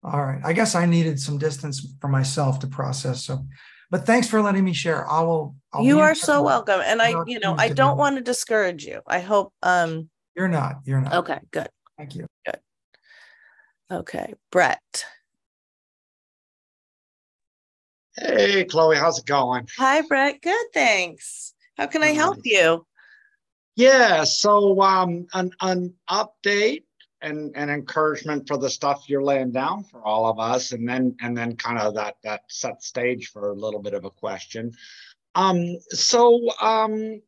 [0.03, 0.41] All right.
[0.43, 3.25] I guess I needed some distance for myself to process.
[3.25, 3.45] So
[3.91, 5.09] but thanks for letting me share.
[5.09, 5.55] I will.
[5.73, 6.79] I'll you are so welcome.
[6.83, 9.01] And I, you know, I don't want to discourage you.
[9.07, 9.53] I hope.
[9.63, 10.77] um You're not.
[10.85, 11.13] You're not.
[11.15, 11.39] Okay.
[11.51, 11.69] Good.
[11.97, 12.27] Thank you.
[12.45, 12.59] Good.
[13.91, 15.05] Okay, Brett.
[18.15, 19.67] Hey, Chloe, how's it going?
[19.77, 20.41] Hi, Brett.
[20.41, 21.53] Good, thanks.
[21.77, 22.85] How can I help you?
[23.75, 26.83] Yeah, so um, an an update
[27.21, 31.15] and, and encouragement for the stuff you're laying down for all of us and then
[31.21, 34.71] and then kind of that that set stage for a little bit of a question
[35.35, 37.21] um so um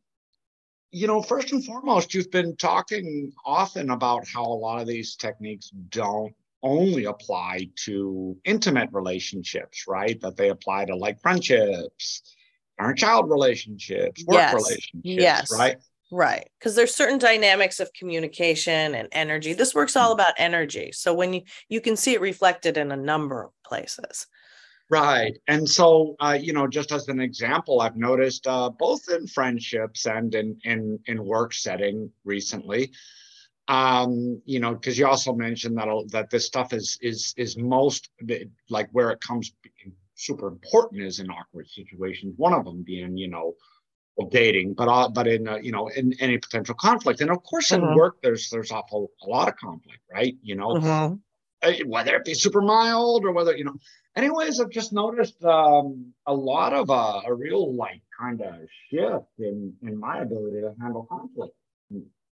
[0.90, 5.16] you know first and foremost you've been talking often about how a lot of these
[5.16, 12.34] techniques don't only apply to intimate relationships right that they apply to like friendships
[12.78, 14.54] parent child relationships work yes.
[14.54, 15.58] relationships yes.
[15.58, 15.76] right
[16.14, 16.46] Right.
[16.58, 19.54] Because there's certain dynamics of communication and energy.
[19.54, 20.92] This works all about energy.
[20.92, 24.26] So when you you can see it reflected in a number of places.
[24.90, 25.38] Right.
[25.48, 30.04] And so uh, you know, just as an example, I've noticed uh, both in friendships
[30.04, 32.92] and in in in work setting recently.
[33.68, 38.10] Um, you know, because you also mentioned that that this stuff is is is most
[38.68, 39.50] like where it comes
[40.14, 42.34] super important is in awkward situations.
[42.36, 43.54] One of them being, you know,
[44.30, 47.72] dating, but uh, but in uh, you know in any potential conflict, and of course
[47.72, 47.94] in uh-huh.
[47.96, 50.34] work there's there's awful a lot of conflict, right?
[50.42, 51.14] You know, uh-huh.
[51.62, 53.74] Uh, whether it be super mild or whether you know.
[54.14, 58.54] Anyways, I've just noticed um, a lot of uh, a real like kind of
[58.90, 61.54] shift in in my ability to handle conflict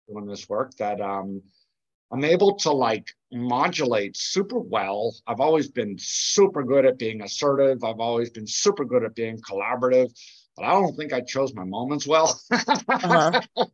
[0.10, 1.42] doing this work that um,
[2.12, 5.16] I'm able to like modulate super well.
[5.28, 7.84] I've always been super good at being assertive.
[7.84, 10.12] I've always been super good at being collaborative
[10.60, 12.40] but I don't think I chose my moments well.
[12.52, 13.42] uh-huh.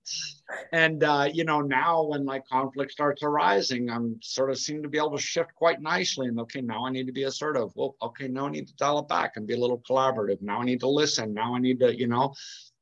[0.71, 4.89] and uh, you know, now when like conflict starts arising, I'm sort of seem to
[4.89, 6.27] be able to shift quite nicely.
[6.27, 7.69] And okay, now I need to be assertive.
[7.75, 10.41] Well, okay, now I need to dial it back and be a little collaborative.
[10.41, 11.33] Now I need to listen.
[11.33, 12.35] Now I need to, you know.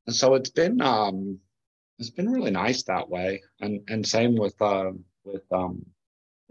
[0.05, 1.39] And so it's been um,
[1.97, 3.41] it's been really nice that way.
[3.61, 4.91] And and same with uh,
[5.23, 5.85] with um,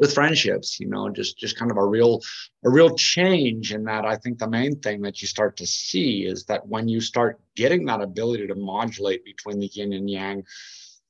[0.02, 2.20] with friendships you know just just kind of a real
[2.64, 4.04] a real change in that.
[4.04, 7.40] I think the main thing that you start to see is that when you start
[7.54, 10.42] getting that ability to modulate between the yin and yang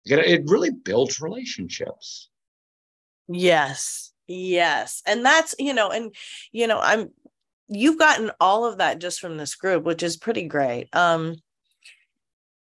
[0.05, 2.28] it really builds relationships.
[3.28, 4.12] Yes.
[4.26, 5.02] Yes.
[5.07, 6.14] And that's you know and
[6.52, 7.11] you know i'm
[7.68, 10.88] you've gotten all of that just from this group which is pretty great.
[10.92, 11.37] Um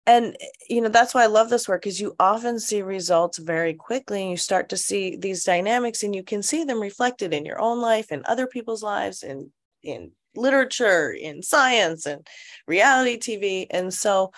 [0.06, 0.36] and
[0.68, 4.22] you know that's why i love this work because you often see results very quickly
[4.22, 7.60] and you start to see these dynamics and you can see them reflected in your
[7.60, 9.50] own life and other people's lives and
[9.82, 12.26] in literature in science and
[12.66, 14.32] reality tv and so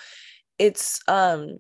[0.59, 1.57] it's um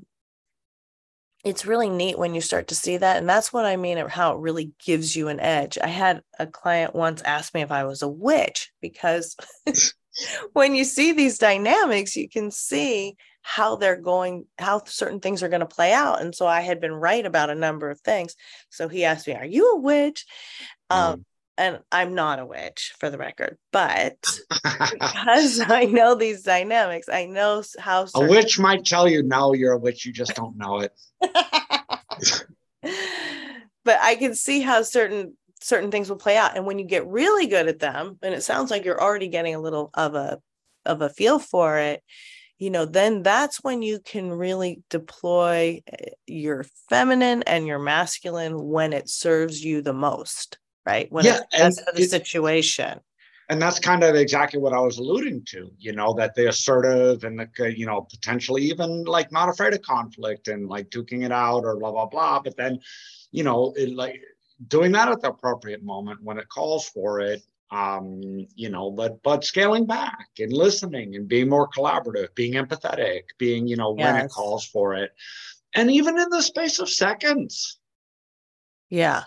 [1.44, 4.32] it's really neat when you start to see that and that's what i mean how
[4.32, 5.78] it really gives you an edge.
[5.82, 9.36] I had a client once ask me if i was a witch because
[10.52, 13.16] when you see these dynamics you can see
[13.48, 16.20] how they're going, how certain things are going to play out.
[16.20, 18.34] And so I had been right about a number of things.
[18.70, 20.26] So he asked me, Are you a witch?
[20.90, 21.24] Um, mm.
[21.56, 24.16] and I'm not a witch for the record, but
[24.90, 29.54] because I know these dynamics, I know how certain- a witch might tell you, No,
[29.54, 30.92] you're a witch, you just don't know it.
[33.84, 37.06] but I can see how certain certain things will play out and when you get
[37.06, 40.38] really good at them and it sounds like you're already getting a little of a
[40.84, 42.02] of a feel for it
[42.58, 48.68] you know, then that's when you can really deploy eh, your feminine and your masculine
[48.68, 51.10] when it serves you the most, right?
[51.12, 53.00] When Yeah, it's the it- situation.
[53.48, 57.22] and that's kind of exactly what I was alluding to, you know, that the assertive
[57.22, 61.30] and the, you know, potentially even like not afraid of conflict and like duking it
[61.30, 62.40] out or blah, blah, blah.
[62.40, 62.80] But then,
[63.30, 64.20] you know, it, like
[64.66, 69.22] doing that at the appropriate moment when it calls for it, um, you know, but,
[69.22, 74.16] but scaling back and listening and being more collaborative, being empathetic, being, you know, when
[74.16, 75.12] it calls for it.
[75.74, 77.78] And even in the space of seconds,
[78.90, 79.24] Yeah.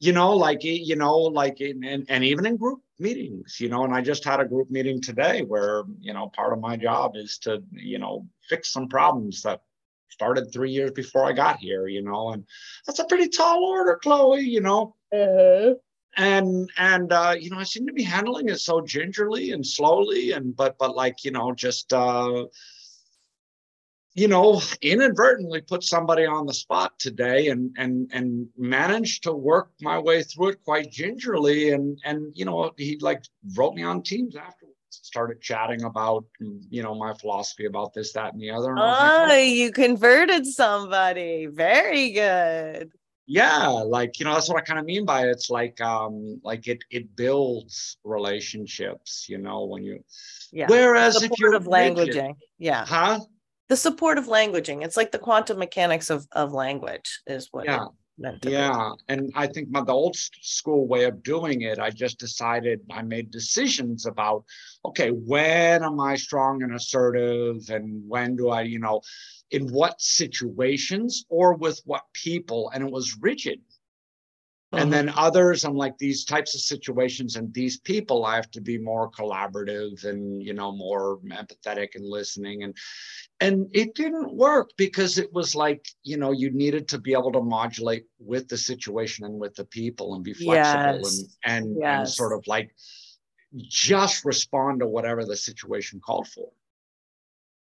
[0.00, 3.84] you know like you know like in, in and even in group meetings you know
[3.84, 7.16] and i just had a group meeting today where you know part of my job
[7.16, 9.62] is to you know fix some problems that
[10.10, 12.44] started three years before i got here you know and
[12.86, 14.94] that's a pretty tall order chloe you know
[16.16, 20.32] and and uh you know i seem to be handling it so gingerly and slowly
[20.32, 22.44] and but but like you know just uh
[24.14, 29.70] you know inadvertently put somebody on the spot today and and and managed to work
[29.80, 33.22] my way through it quite gingerly and and you know he like
[33.56, 36.24] wrote me on teams afterwards started chatting about
[36.70, 39.42] you know my philosophy about this that and the other and was like, Oh, "Oh,
[39.42, 41.46] you converted somebody.
[41.46, 42.92] Very good.
[43.26, 45.30] Yeah like you know that's what i kind of mean by it.
[45.30, 50.04] it's like um like it it builds relationships you know when you
[50.52, 50.66] Yeah.
[50.68, 52.34] whereas if you're rigid- languaging.
[52.58, 52.84] Yeah.
[52.84, 53.20] huh
[53.68, 54.84] The support of languaging.
[54.84, 57.94] It's like the quantum mechanics of, of language is what yeah it's
[58.42, 62.80] Yeah, and I think my the old school way of doing it, I just decided
[62.90, 64.44] I made decisions about
[64.84, 69.00] okay, when am I strong and assertive, and when do I, you know,
[69.50, 73.60] in what situations or with what people, and it was rigid.
[74.76, 74.92] And Mhm.
[74.92, 78.78] then others, I'm like these types of situations and these people, I have to be
[78.78, 82.76] more collaborative and you know more empathetic and listening and
[83.40, 87.32] and it didn't work because it was like you know you needed to be able
[87.32, 91.38] to modulate with the situation and with the people and be flexible Yes.
[91.44, 92.74] and and and sort of like
[93.56, 96.50] just respond to whatever the situation called for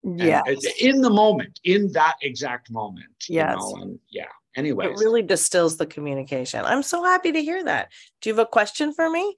[0.02, 0.42] yeah.
[0.80, 3.54] in the moment in that exact moment you Yes.
[3.54, 6.64] know and yeah Anyway, it really distills the communication.
[6.64, 7.90] I'm so happy to hear that.
[8.20, 9.36] Do you have a question for me?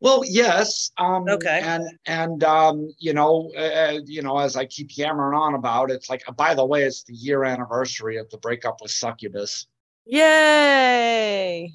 [0.00, 0.90] Well, yes.
[0.98, 1.60] Um, Okay.
[1.62, 6.10] And and um, you know, uh, you know, as I keep yammering on about, it's
[6.10, 9.66] like, by the way, it's the year anniversary of the breakup with Succubus.
[10.06, 11.72] Yay.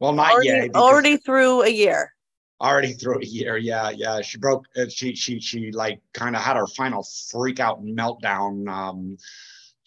[0.00, 0.62] Well, not Already, yet.
[0.64, 2.12] because already through a year.
[2.60, 3.56] already through a year.
[3.56, 4.20] Yeah, yeah.
[4.20, 4.66] She broke.
[4.76, 8.68] Uh, she she she like kind of had her final freak out and meltdown.
[8.68, 9.16] Um,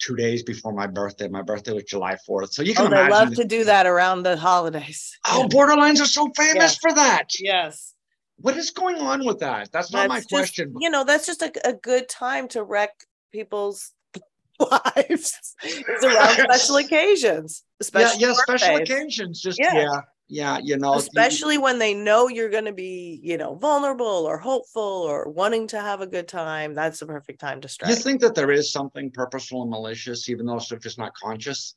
[0.00, 1.28] two days before my birthday.
[1.28, 2.52] My birthday was July fourth.
[2.52, 3.10] So you can Oh, imagine.
[3.10, 5.16] love to do that around the holidays.
[5.28, 6.78] Oh, borderlines are so famous Yes.
[6.78, 7.28] for that.
[7.38, 7.94] Yes.
[8.38, 9.70] What is going on with that?
[9.70, 10.74] That's not my just, question.
[10.80, 12.90] you know, that's just a, a good time to wreck
[13.32, 13.92] people's
[14.58, 15.54] lives.
[15.62, 19.40] It's around special occasions, yeah, especially yeah, special occasions.
[19.42, 19.74] Just Yeah.
[19.74, 20.00] yeah,
[20.30, 24.06] yeah, you know, you- especially when they know you're going to be, you know, vulnerable
[24.06, 26.72] or hopeful or wanting to have a good time.
[26.72, 27.90] That's the perfect time to stress.
[27.90, 31.74] you think that there is something purposeful and malicious, even though it's just not conscious,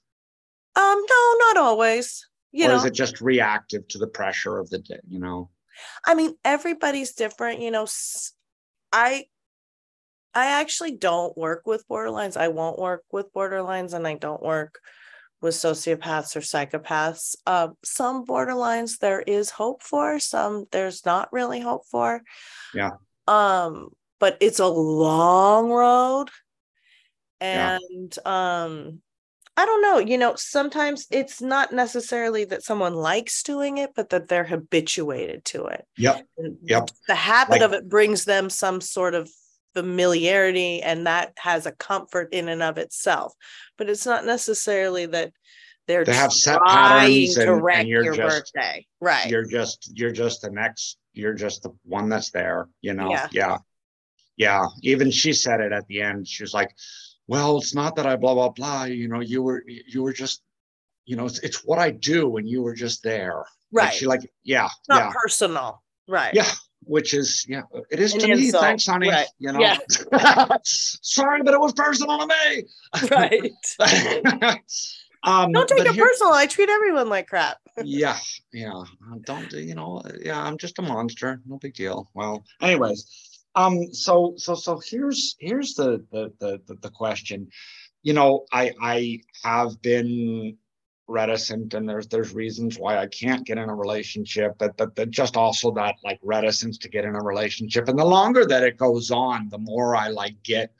[0.75, 2.27] um, no, not always.
[2.51, 4.99] You or know, is it just reactive to the pressure of the day?
[5.07, 5.49] You know,
[6.05, 7.59] I mean, everybody's different.
[7.61, 7.87] You know,
[8.91, 9.25] i
[10.35, 12.37] i actually don't work with borderlines.
[12.37, 14.79] I won't work with borderlines, and I don't work
[15.43, 17.35] with sociopaths or psychopaths.
[17.45, 20.19] Uh, some borderlines there is hope for.
[20.19, 22.21] Some there's not really hope for.
[22.73, 22.91] Yeah.
[23.27, 26.29] Um, but it's a long road,
[27.41, 27.77] Yeah.
[27.91, 29.01] and um.
[29.55, 29.99] I don't know.
[29.99, 35.45] You know, sometimes it's not necessarily that someone likes doing it, but that they're habituated
[35.45, 35.85] to it.
[35.95, 36.25] Yep.
[36.63, 36.89] Yep.
[37.07, 39.29] The habit Like- of it brings them some sort of
[39.73, 43.33] familiarity, and that has a comfort in and of itself.
[43.77, 45.31] But it's not necessarily that
[45.87, 49.29] they're They have set trying patterns to and- and wreck you're your just- birthday, right?
[49.29, 50.97] you're just you're just the next.
[51.13, 52.67] You're just the one that's there.
[52.81, 53.27] You know, Yeah.
[53.31, 53.57] yeah,
[54.37, 54.65] yeah.
[54.81, 56.27] Even she said it at the end.
[56.27, 56.71] She was like,
[57.27, 58.85] "Well, it's not that I blah blah blah.
[58.85, 60.41] You know, you were you were just."
[61.05, 63.43] You know, it's, it's what I do, and you were just there.
[63.73, 63.93] Like, right.
[63.93, 65.11] she like, yeah, It's not yeah.
[65.13, 66.33] personal, right?
[66.33, 66.49] Yeah,
[66.85, 68.51] which is yeah, it is An to me.
[68.51, 69.09] Thanks, honey.
[69.09, 69.77] right, You know, yeah.
[70.63, 72.63] sorry, but it was personal to me.
[73.09, 73.51] Right.
[75.23, 76.33] um, Don't take it here- personal.
[76.33, 77.57] I treat everyone like crap.
[77.83, 78.17] yeah,
[78.51, 78.83] yeah.
[79.25, 80.01] Don't you know?
[80.21, 81.41] Yeah, I'm just a monster.
[81.45, 82.09] No big deal.
[82.13, 87.47] Well, anyways, um, so so so here's here's the the the the, the question.
[88.03, 90.57] You know, I I have been
[91.07, 95.35] reticent and there's there's reasons why I can't get in a relationship but but, just
[95.35, 97.89] also that like reticence to get in a relationship.
[97.89, 100.73] And the longer that it goes on the more I like get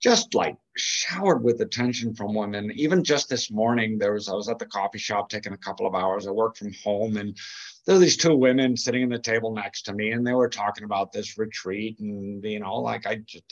[0.00, 2.72] just like showered with attention from women.
[2.74, 5.86] Even just this morning there was I was at the coffee shop taking a couple
[5.86, 6.26] of hours.
[6.26, 7.36] I worked from home and
[7.84, 10.48] there were these two women sitting at the table next to me and they were
[10.48, 13.44] talking about this retreat and you know like I just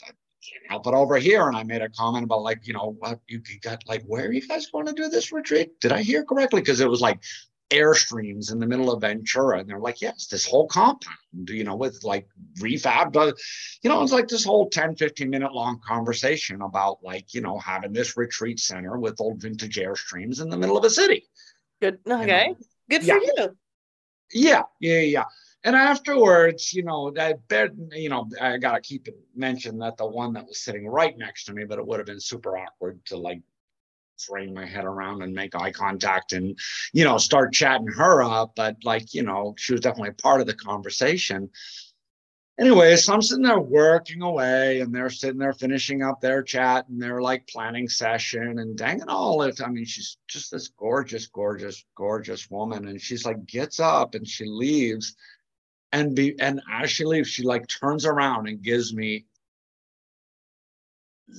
[0.69, 1.47] help it over here.
[1.47, 4.31] And I made a comment about like, you know, what you got like, where are
[4.31, 5.79] you guys going to do this retreat?
[5.79, 6.61] Did I hear correctly?
[6.61, 7.21] Because it was like
[7.69, 9.59] airstreams in the middle of Ventura.
[9.59, 12.27] And they're like, yes, this whole compound, you know, with like
[12.59, 13.15] refab,
[13.81, 17.57] you know, it's like this whole 10, 15 minute long conversation about like, you know,
[17.59, 21.25] having this retreat center with old vintage airstreams in the middle of a city.
[21.81, 21.99] Good.
[22.07, 22.47] Okay.
[22.47, 22.57] You know?
[22.89, 23.19] Good for yeah.
[23.37, 23.57] you.
[24.33, 24.63] Yeah.
[24.79, 24.99] Yeah.
[24.99, 25.23] Yeah
[25.63, 30.07] and afterwards, you know, that bed, you know, I gotta keep it mentioned that the
[30.07, 33.03] one that was sitting right next to me, but it would have been super awkward
[33.05, 33.41] to like
[34.17, 36.57] frame my head around and make eye contact and,
[36.93, 38.53] you know, start chatting her up.
[38.55, 41.49] But like, you know, she was definitely part of the conversation.
[42.59, 46.87] Anyway, so I'm sitting there working away and they're sitting there finishing up their chat
[46.89, 49.41] and they're like planning session and dang it all.
[49.43, 52.87] It, I mean, she's just this gorgeous, gorgeous, gorgeous woman.
[52.87, 55.15] And she's like gets up and she leaves
[55.91, 59.25] and be and as she leaves, she like turns around and gives me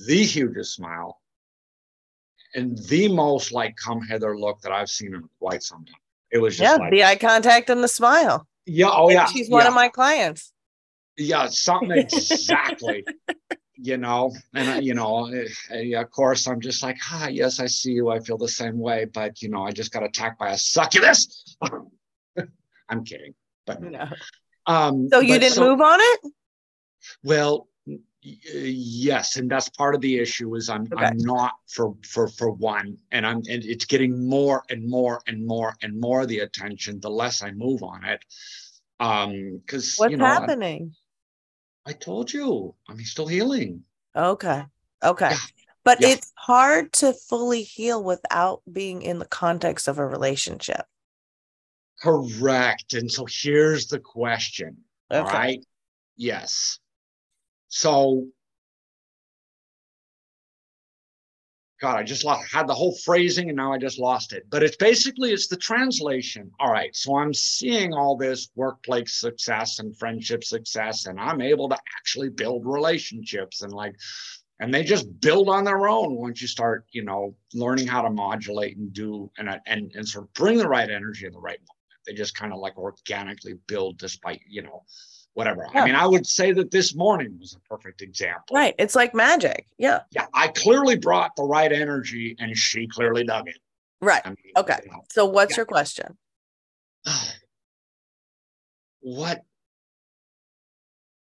[0.07, 1.21] the hugest smile
[2.55, 5.95] and the most like come hither look that I've seen in quite some time.
[6.31, 8.47] It was just yeah, like, the eye contact and the smile.
[8.65, 9.25] Yeah, oh yeah.
[9.25, 9.67] She's one yeah.
[9.67, 10.51] of my clients.
[11.17, 13.05] Yeah, something exactly.
[13.75, 17.67] you know, and uh, you know, uh, of course, I'm just like, ah, yes, I
[17.67, 18.09] see you.
[18.09, 21.55] I feel the same way, but you know, I just got attacked by a succubus.
[22.89, 23.33] I'm kidding,
[23.65, 24.07] but No.
[24.65, 26.19] Um, So you didn't so- move on it?
[27.23, 27.67] Well,
[28.21, 31.03] yes, and that's part of the issue is I'm Okay.
[31.05, 35.45] I'm not for for for one, and I'm and it's getting more and more and
[35.45, 38.23] more and more the attention the less I move on it.
[38.99, 40.95] Um, because What's you know, I, happening?
[41.85, 43.83] I told you I'm still healing.
[44.15, 44.63] Okay.
[45.03, 45.29] Okay.
[45.31, 45.37] Yeah.
[45.83, 46.09] But Yeah.
[46.09, 50.85] it's hard to fully heal without being in the context of a relationship.
[52.03, 52.93] Correct.
[52.93, 54.75] And so here's the question.
[55.09, 55.37] All Okay.
[55.37, 55.65] right.
[56.17, 56.79] Yes.
[57.69, 58.27] So,
[61.79, 64.43] God, I just lost, had the whole phrasing and now I just lost it.
[64.49, 66.51] But it's basically it's the translation.
[66.59, 66.93] All right.
[66.95, 72.29] So I'm seeing all this workplace success and friendship success, and I'm able to actually
[72.29, 73.95] build relationships and like,
[74.59, 78.09] and they just build on their own once you start, you know, learning how to
[78.09, 81.59] modulate and do and and and sort of bring the right energy in the right
[81.59, 81.72] moment.
[82.05, 84.83] They just kind of like organically build despite, you know,
[85.33, 85.67] whatever.
[85.73, 85.81] Yeah.
[85.81, 88.55] I mean, I would say that this morning was a perfect example.
[88.55, 88.75] Right.
[88.77, 89.65] It's like magic.
[89.77, 90.01] Yeah.
[90.11, 93.57] Yeah, I clearly brought the right energy, and she clearly dug it.
[94.01, 94.21] Right.
[94.25, 94.79] I mean, Okay.
[94.85, 95.57] you know, So what's Yeah.
[95.57, 96.17] your question?
[99.01, 99.41] what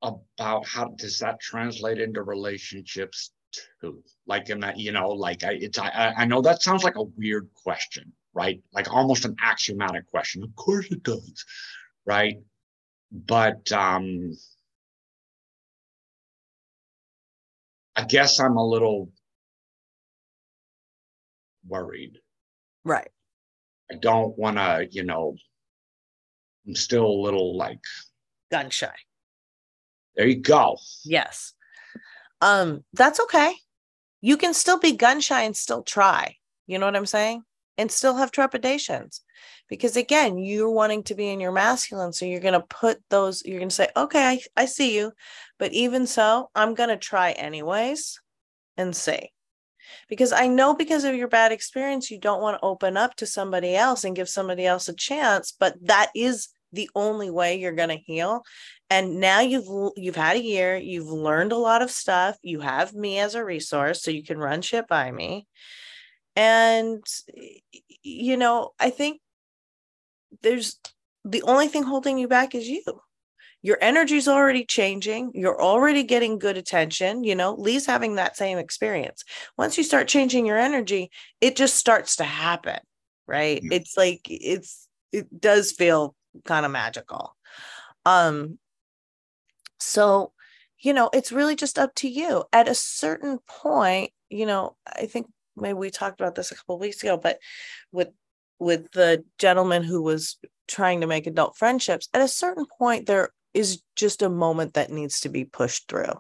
[0.03, 3.33] about how does that translate into relationships
[3.81, 4.03] too?
[4.27, 6.97] Like in that, you know, like I, it's I, I I know that sounds like
[6.97, 8.63] a weird question, right?
[8.73, 10.43] Like almost an axiomatic question.
[10.43, 11.45] Of course it does,
[12.07, 12.37] right?
[13.13, 14.33] But um
[17.97, 19.11] I guess I'm a little
[21.67, 22.19] worried.
[22.85, 23.11] Right.
[23.91, 25.37] I don't want to, you know,
[26.67, 27.81] I'm still a little like,
[28.51, 28.95] Gun shy.
[30.17, 30.77] there you go.
[31.05, 31.55] Yes.
[32.41, 33.55] Um, that's okay.
[34.21, 36.37] You can still be gun shy and still try.
[36.67, 37.43] You know what I'm saying?
[37.81, 39.23] And still have trepidations.
[39.71, 42.13] Because again, you're wanting to be in your masculine.
[42.13, 45.13] So you're going to put those, you're going to say, okay, I, I see you.
[45.59, 48.21] But even so, I'm going to try anyways
[48.77, 49.33] and see.
[50.11, 53.27] Because I know because of your bad experience, you don't want to open up to
[53.27, 55.55] somebody else and give somebody else a chance.
[55.59, 58.43] But that is the only way you're going to heal
[58.91, 62.95] and now you've you've had a year you've learned a lot of stuff you have
[62.95, 65.47] me as a resource so you can run shit by me
[66.37, 67.03] and
[68.03, 69.21] you know i think
[70.43, 70.79] there's
[71.25, 72.83] the only thing holding you back is you.
[73.63, 75.33] Your energy's already changing.
[75.35, 77.25] You're already getting good attention.
[77.25, 79.25] You know lee's having that same experience.
[79.59, 81.11] Once you start changing your energy
[81.41, 82.79] it just starts to happen
[83.27, 83.61] right?
[83.63, 83.77] Yeah.
[83.77, 86.15] it's like it's it does feel
[86.45, 87.37] kind of magical.
[88.07, 88.59] Um
[89.79, 90.33] so
[90.79, 92.45] you know it's really just up to you.
[92.53, 95.27] At a certain point you know i think
[95.61, 97.39] maybe we talked about this a couple of weeks ago but
[97.93, 98.09] with
[98.59, 100.39] with the gentleman who was
[100.69, 104.91] trying to make adult friendships at a certain point there is just a moment that
[104.91, 106.13] needs to be pushed through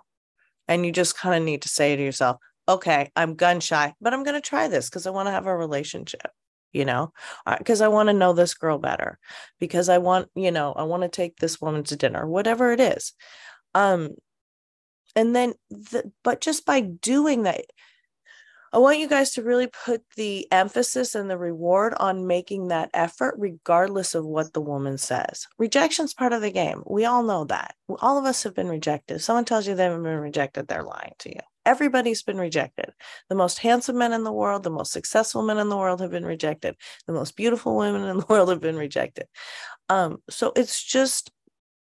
[0.67, 2.37] and you just kind of need to say to yourself
[2.69, 5.47] okay i'm gun shy but i'm going to try this because i want to have
[5.47, 6.31] a relationship
[6.73, 7.13] you know,
[7.59, 9.19] because I want to know this girl better,
[9.59, 12.81] because I want, you know, I want to take this woman to dinner, whatever it
[12.81, 13.13] is.
[13.75, 14.11] Um,
[15.17, 17.63] and then, the, but just by doing that,
[18.73, 22.91] I want you guys to really put the emphasis and the reward on making that
[22.95, 25.49] effort, regardless of what the woman says.
[25.59, 26.83] Rejection's part of the game.
[26.87, 27.75] We all know that.
[28.01, 29.17] All of us have been rejected.
[29.17, 31.41] If someone tells you they haven't been rejected, they're lying to you.
[31.67, 32.93] Everybody's been rejected.
[33.29, 36.13] The most handsome men in the world, the most successful men in the world have
[36.13, 36.77] been rejected.
[37.07, 39.27] The most beautiful women in the world have been rejected.
[39.89, 41.33] Um, so it's just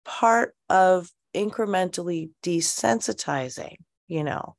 [0.05, 3.77] part of incrementally desensitizing,
[4.09, 4.57] you know.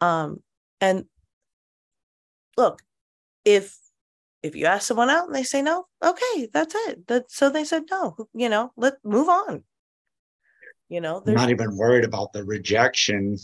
[0.00, 0.42] Um,
[0.80, 1.06] and
[2.56, 2.82] look,
[3.44, 3.78] if
[4.42, 7.06] if you ask someone out and they say no, okay, that's it.
[7.08, 8.16] That so they said no.
[8.34, 9.64] You know, let move on.
[10.88, 13.36] You know, they're not even worried about the rejection.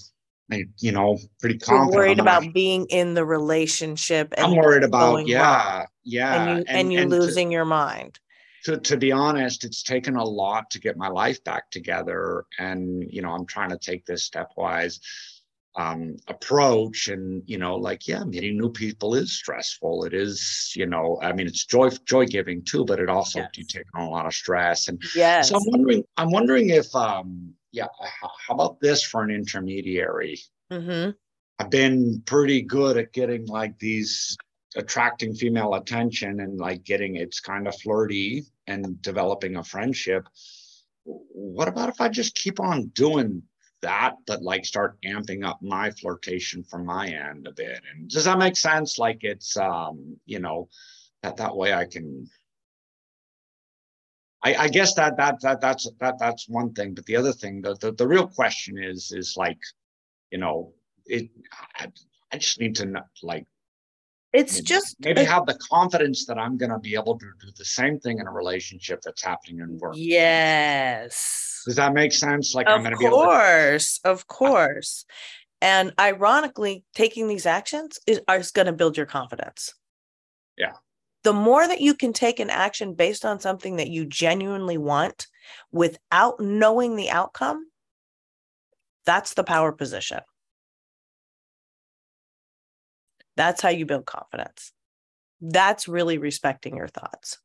[0.51, 1.97] I, you know, pretty confident.
[1.97, 4.35] worried about being in the relationship.
[4.37, 5.87] I'm worried about yeah, wrong.
[6.05, 8.21] yeah, and you and, and you and losing to, your mind.
[8.65, 13.03] To to be honest, it's taken a lot to get my life back together, and
[13.11, 15.01] you know, I'm trying to take this stepwise
[15.77, 20.05] um, approach and you know like yeah meeting new people is stressful.
[20.05, 23.51] It is you know i mean it's joy joy giving too but it also yes.
[23.57, 24.89] you take on a lot of stress.
[24.89, 27.87] And yeah so i'm wondering i'm wondering if um yeah
[28.21, 30.39] how about this for an intermediary?
[30.71, 31.11] Mm-hmm.
[31.59, 34.37] i've been pretty good at getting like these
[34.77, 40.27] attracting female attention and like getting it's kind of flirty and developing a friendship.
[41.05, 43.43] What about if i just keep on doing
[43.83, 47.81] that, but like start amping up my flirtation from my end a bit.
[47.93, 48.99] And does that make sense?
[48.99, 50.69] Like it's um, you know,
[51.23, 52.29] that that way I can
[54.43, 56.95] I, I guess that that that that's that that's one thing.
[56.95, 59.59] But the other thing, the the, the real question is is like,
[60.31, 60.73] you know,
[61.07, 61.31] it
[61.79, 61.87] I,
[62.33, 63.47] I just need to know, like
[64.33, 67.49] it's maybe, just maybe have the confidence that I'm going to be able to do
[67.57, 69.95] the same thing in a relationship that's happening in work.
[69.97, 71.63] Yes.
[71.67, 72.55] Does that make sense?
[72.55, 75.05] Like of I'm going to be able Of course, of course.
[75.61, 79.75] And ironically, taking these actions is, is going to build your confidence.
[80.57, 80.73] Yeah.
[81.25, 85.29] The more that you can take an action based on something that you genuinely want
[85.71, 87.67] without knowing the outcome,
[89.07, 90.21] that's the power position.
[93.37, 94.73] That's how you build confidence.
[95.41, 97.39] That's really respecting your thoughts.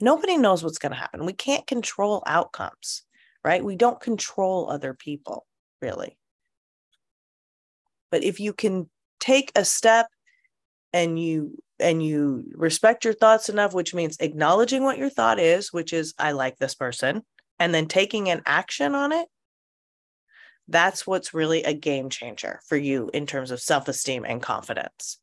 [0.00, 1.24] Nobody knows what's going to happen.
[1.24, 3.04] We can't control outcomes,
[3.44, 3.64] right?
[3.64, 5.46] We don't control other people,
[5.80, 6.18] really.
[8.10, 8.88] But if you can
[9.20, 10.06] take a step
[10.92, 15.72] and you and you respect your thoughts enough which means acknowledging what your thought is
[15.72, 17.22] which is i like this person
[17.58, 19.26] and then taking an action on it
[20.68, 25.18] that's what's really a game changer for you in terms of self-esteem and confidence.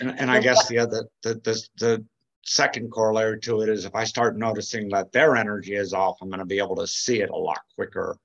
[0.00, 2.04] And, and i guess the other the, the the
[2.42, 6.28] second corollary to it is if i start noticing that their energy is off i'm
[6.28, 8.16] going to be able to see it a lot quicker.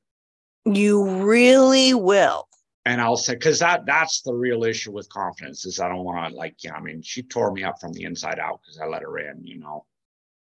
[0.66, 2.48] You really will.
[2.86, 6.32] And i'll say because that that's the real issue with confidence is i don't want
[6.32, 8.86] to like yeah i mean she tore me up from the inside out because i
[8.86, 9.86] let her in you know?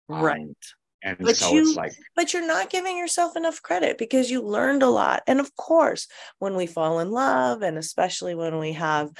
[0.07, 0.41] Right.
[0.41, 0.55] Um,
[1.03, 4.41] and but so you, it's like, but you're not giving yourself enough credit because you
[4.41, 5.21] learned a lot.
[5.27, 6.07] And of course,
[6.39, 9.11] when we fall in love, and especially when we have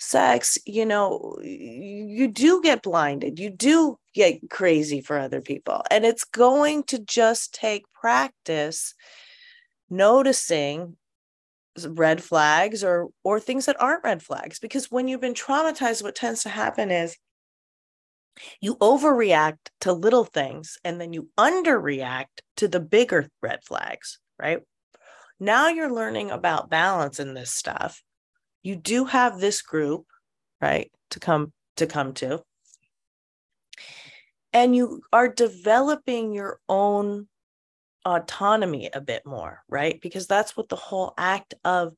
[0.00, 3.38] sex, you know, you do get blinded.
[3.38, 5.82] You do get crazy for other people.
[5.90, 8.94] And it's going to just take practice
[9.90, 10.96] noticing
[11.86, 16.16] red flags or or things that aren't red flags because when you've been traumatized what
[16.16, 17.16] tends to happen is
[18.60, 24.60] you overreact to little things and then you underreact to the bigger red flags, right?
[25.40, 28.02] Now you're learning about balance in this stuff.
[28.62, 30.06] You do have this group,
[30.60, 32.42] right, to come to come to.
[34.52, 37.28] And you are developing your own
[38.04, 40.00] autonomy a bit more, right?
[40.00, 41.94] Because that's what the whole act of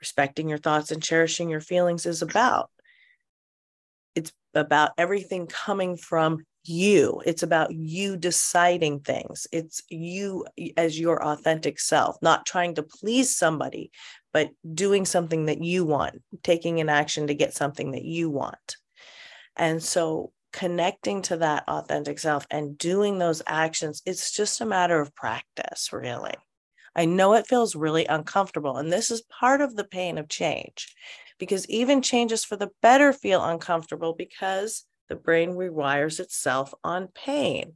[0.00, 2.70] respecting your thoughts and cherishing your feelings is about
[4.14, 7.20] it's about everything coming from you.
[7.26, 9.46] It's about you deciding things.
[9.52, 10.46] It's you
[10.76, 13.90] as your authentic self, not trying to please somebody,
[14.32, 18.76] but doing something that you want, taking an action to get something that you want.
[19.56, 25.00] And so connecting to that authentic self and doing those actions, it's just a matter
[25.00, 26.34] of practice, really.
[26.96, 28.76] I know it feels really uncomfortable.
[28.76, 30.94] And this is part of the pain of change
[31.44, 37.74] because even changes for the better feel uncomfortable because the brain rewires itself on pain.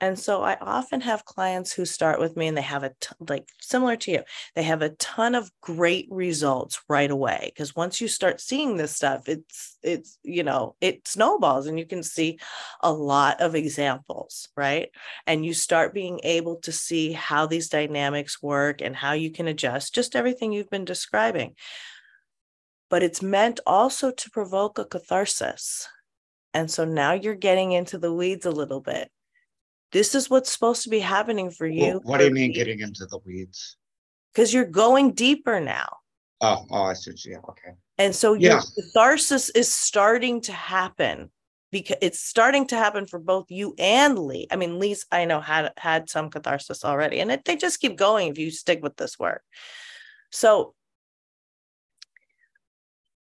[0.00, 3.14] And so I often have clients who start with me and they have a t-
[3.28, 4.22] like similar to you,
[4.54, 8.96] they have a ton of great results right away because once you start seeing this
[8.96, 12.38] stuff, it's it's you know, it snowballs and you can see
[12.82, 14.90] a lot of examples, right?
[15.26, 19.48] And you start being able to see how these dynamics work and how you can
[19.48, 21.54] adjust just everything you've been describing.
[22.90, 25.88] But it's meant also to provoke a catharsis.
[26.52, 29.10] And so now you're getting into the weeds a little bit
[29.92, 31.92] this is what's supposed to be happening for you.
[31.92, 33.76] Well, what do you mean getting into the weeds?
[34.32, 35.96] Because you're going deeper now.
[36.40, 37.12] Oh, oh, I see.
[37.26, 37.72] Yeah, okay.
[37.98, 38.52] And so yeah.
[38.52, 41.30] your catharsis is starting to happen
[41.70, 44.46] because it's starting to happen for both you and Lee.
[44.50, 47.96] I mean, Lee's I know had had some catharsis already, and it, they just keep
[47.96, 49.42] going if you stick with this work.
[50.30, 50.74] So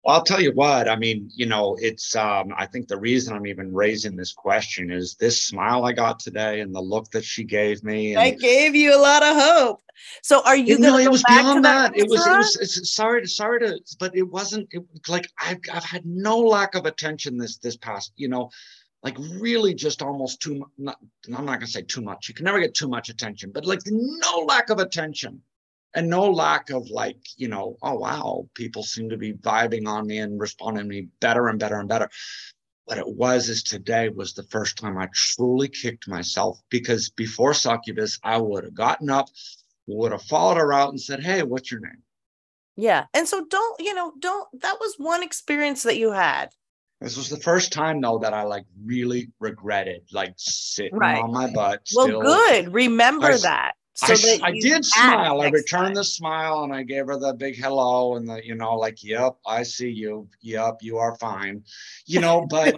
[0.04, 3.34] well, I'll tell you what, I mean, you know, it's, um, I think the reason
[3.34, 7.24] I'm even raising this question is this smile I got today and the look that
[7.24, 8.14] she gave me.
[8.14, 9.80] I gave you a lot of hope.
[10.22, 11.94] So are you going to it was beyond that.
[11.94, 15.26] that it was, it was, it's, sorry to, sorry to, but it wasn't it, like
[15.40, 18.50] I've, I've had no lack of attention this, this past, you know,
[19.02, 20.96] like really just almost too much.
[21.26, 22.28] I'm not going to say too much.
[22.28, 25.40] You can never get too much attention, but like no lack of attention
[25.94, 30.06] and no lack of like you know oh wow people seem to be vibing on
[30.06, 32.08] me and responding to me better and better and better
[32.84, 37.54] what it was is today was the first time i truly kicked myself because before
[37.54, 39.28] succubus i would have gotten up
[39.86, 42.02] would have followed her out and said hey what's your name
[42.76, 46.50] yeah and so don't you know don't that was one experience that you had
[47.00, 51.22] this was the first time though that I like really regretted like sitting right.
[51.22, 51.82] on my butt.
[51.94, 52.22] Well, still.
[52.22, 52.72] good.
[52.72, 53.72] Remember I, that.
[53.96, 55.40] So I, I did smile.
[55.40, 55.94] I returned time.
[55.94, 59.36] the smile and I gave her the big hello and the, you know, like, yep,
[59.46, 60.28] I see you.
[60.40, 61.62] Yep, you are fine.
[62.04, 62.76] You know, but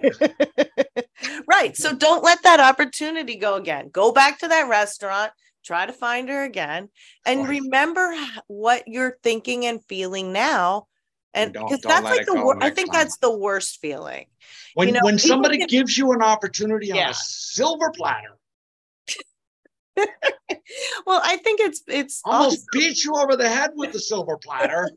[1.49, 1.75] right.
[1.75, 3.89] So don't let that opportunity go again.
[3.91, 5.33] Go back to that restaurant,
[5.65, 6.91] try to find her again,
[7.25, 8.15] and remember
[8.47, 10.87] what you're thinking and feeling now.
[11.33, 13.01] And because that's like the worst, I think time.
[13.01, 14.27] that's the worst feeling.
[14.75, 17.07] When, you know, when somebody can, gives you an opportunity yeah.
[17.07, 18.37] on a silver platter
[21.07, 24.37] well, I think it's it's almost also- beat you over the head with the silver
[24.39, 24.91] platter.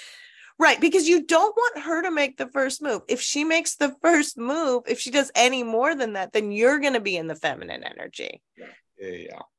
[0.58, 3.02] right, because you don't want her to make the first move.
[3.08, 6.78] If she makes the first move, if she does any more than that, then you're
[6.80, 8.42] going to be in the feminine energy.
[8.56, 8.66] Yeah.
[9.00, 9.16] Yeah,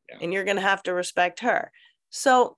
[0.10, 0.18] yeah.
[0.22, 1.72] And you're going to have to respect her.
[2.10, 2.58] So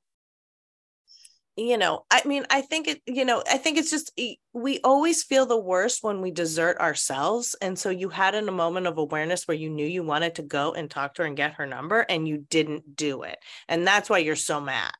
[1.56, 4.12] you know i mean i think it you know i think it's just
[4.54, 8.52] we always feel the worst when we desert ourselves and so you had in a
[8.52, 11.38] moment of awareness where you knew you wanted to go and talk to her and
[11.38, 13.38] get her number and you didn't do it
[13.68, 14.92] and that's why you're so mad.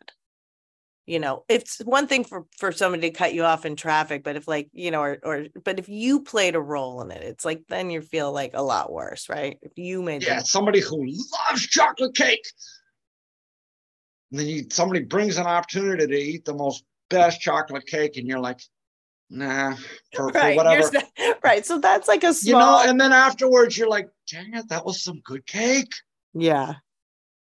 [1.06, 4.38] You know it's one thing for for somebody to cut you off in traffic but
[4.38, 7.44] if like you know or or but if you played a role in it it's
[7.44, 9.58] like then you feel like a lot worse right?
[9.62, 12.46] If you made yeah somebody who loves chocolate cake
[14.34, 18.28] and then you, somebody brings an opportunity to eat the most best chocolate cake, and
[18.28, 18.60] you're like,
[19.30, 19.76] nah,
[20.12, 20.90] for, right, for whatever.
[21.44, 21.64] right.
[21.64, 22.80] So that's like a small.
[22.80, 25.94] You know, and then afterwards, you're like, dang it, that was some good cake.
[26.34, 26.74] Yeah.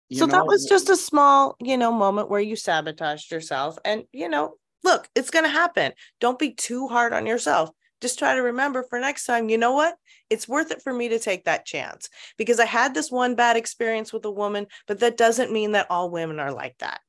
[0.09, 0.37] You so know?
[0.37, 3.79] that was just a small, you know, moment where you sabotaged yourself.
[3.85, 5.93] And, you know, look, it's going to happen.
[6.21, 7.71] Don't be too hard on yourself
[8.01, 9.97] just try to remember for next time, you know what?
[10.31, 13.57] It's worth it for me to take that chance because I had this one bad
[13.57, 17.01] experience with a woman, but that doesn't mean that all women are like that.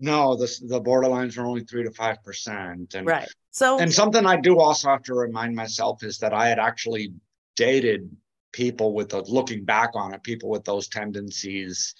[0.00, 2.94] No, the, the borderlines are only three to five percent.
[2.94, 3.28] And right.
[3.50, 7.12] So and something I do also have to remind myself is that I had actually
[7.56, 8.08] dated
[8.52, 11.94] people with the looking back on it, people with those tendencies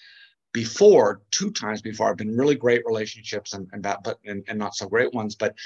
[0.53, 2.09] before, two times before.
[2.09, 5.35] I've been really great relationships and, and that, but and, and not so great ones.
[5.35, 5.57] But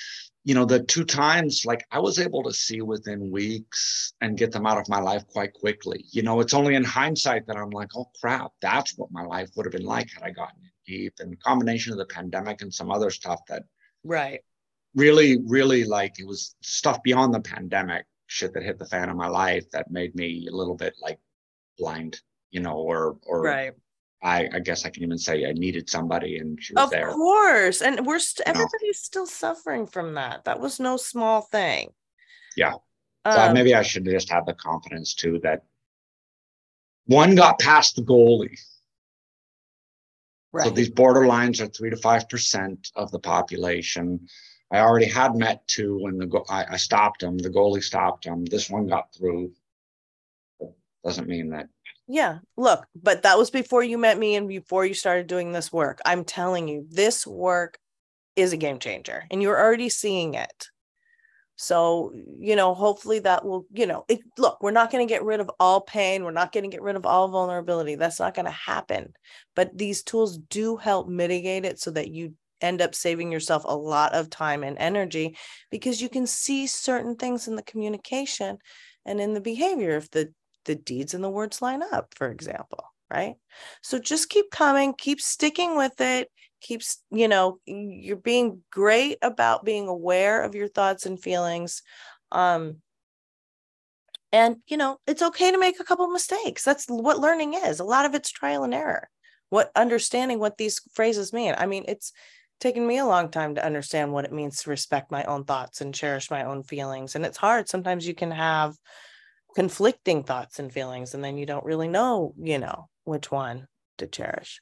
[0.44, 4.50] you know, the two times, like I was able to see within weeks and get
[4.50, 6.04] them out of my life quite quickly.
[6.10, 9.50] You know, it's only in hindsight that I'm like, oh crap, that's what my life
[9.54, 11.14] would have been like had I gotten in deep.
[11.20, 13.62] And combination of the pandemic and some other stuff that
[14.04, 14.40] right
[14.94, 19.16] really, really like it was stuff beyond the pandemic shit that hit the fan of
[19.16, 21.20] my life that made me a little bit like
[21.78, 22.20] blind,
[22.50, 23.74] you know, or or right
[24.22, 27.08] I, I guess I can even say I needed somebody and she was of there.
[27.08, 27.82] Of course.
[27.82, 30.44] And we're st- everybody's still suffering from that.
[30.44, 31.88] That was no small thing.
[32.56, 32.74] Yeah.
[33.24, 35.62] Um, maybe I should just have the confidence too that
[37.06, 38.58] one got past the goalie.
[40.52, 40.64] Right.
[40.64, 44.28] So these borderlines are three to five percent of the population.
[44.70, 47.38] I already had met two when the go- I, I stopped them.
[47.38, 48.44] The goalie stopped them.
[48.44, 49.52] This one got through.
[51.04, 51.68] Doesn't mean that
[52.08, 55.72] yeah, look, but that was before you met me and before you started doing this
[55.72, 56.00] work.
[56.04, 57.78] I'm telling you, this work
[58.36, 60.68] is a game changer and you're already seeing it.
[61.56, 65.22] So, you know, hopefully that will, you know, it, look, we're not going to get
[65.22, 66.24] rid of all pain.
[66.24, 67.94] We're not going to get rid of all vulnerability.
[67.94, 69.12] That's not going to happen.
[69.54, 73.76] But these tools do help mitigate it so that you end up saving yourself a
[73.76, 75.36] lot of time and energy
[75.70, 78.58] because you can see certain things in the communication
[79.04, 80.32] and in the behavior if the
[80.64, 83.36] the deeds and the words line up for example right?
[83.82, 86.28] So just keep coming keep sticking with it
[86.60, 91.82] keeps you know you're being great about being aware of your thoughts and feelings
[92.30, 92.76] um
[94.32, 96.64] and you know it's okay to make a couple mistakes.
[96.64, 97.80] That's what learning is.
[97.80, 99.08] A lot of it's trial and error.
[99.50, 101.54] What understanding what these phrases mean.
[101.58, 102.12] I mean it's
[102.60, 105.80] taken me a long time to understand what it means to respect my own thoughts
[105.80, 107.68] and cherish my own feelings and it's hard.
[107.68, 108.74] Sometimes you can have
[109.54, 113.66] conflicting thoughts and feelings and then you don't really know you know which one
[113.98, 114.60] to cherish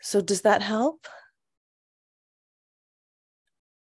[0.00, 1.06] so does that help?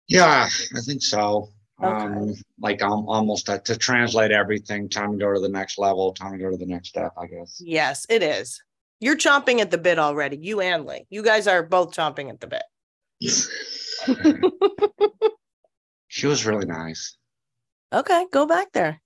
[0.09, 1.49] Yeah, I think so.
[1.83, 1.89] Okay.
[1.89, 4.89] Um, like I'm almost to, to translate everything.
[4.89, 6.15] Time to go to the next level.
[6.15, 7.13] Time to go to the next step.
[7.19, 7.61] I guess.
[7.63, 8.63] Yes, it is.
[9.01, 10.39] You're chomping at the bit already.
[10.41, 11.07] You and Lee.
[11.11, 12.63] You guys are both chomping at the bit.
[16.09, 17.19] she was really nice.
[17.93, 19.03] Okay, go back there.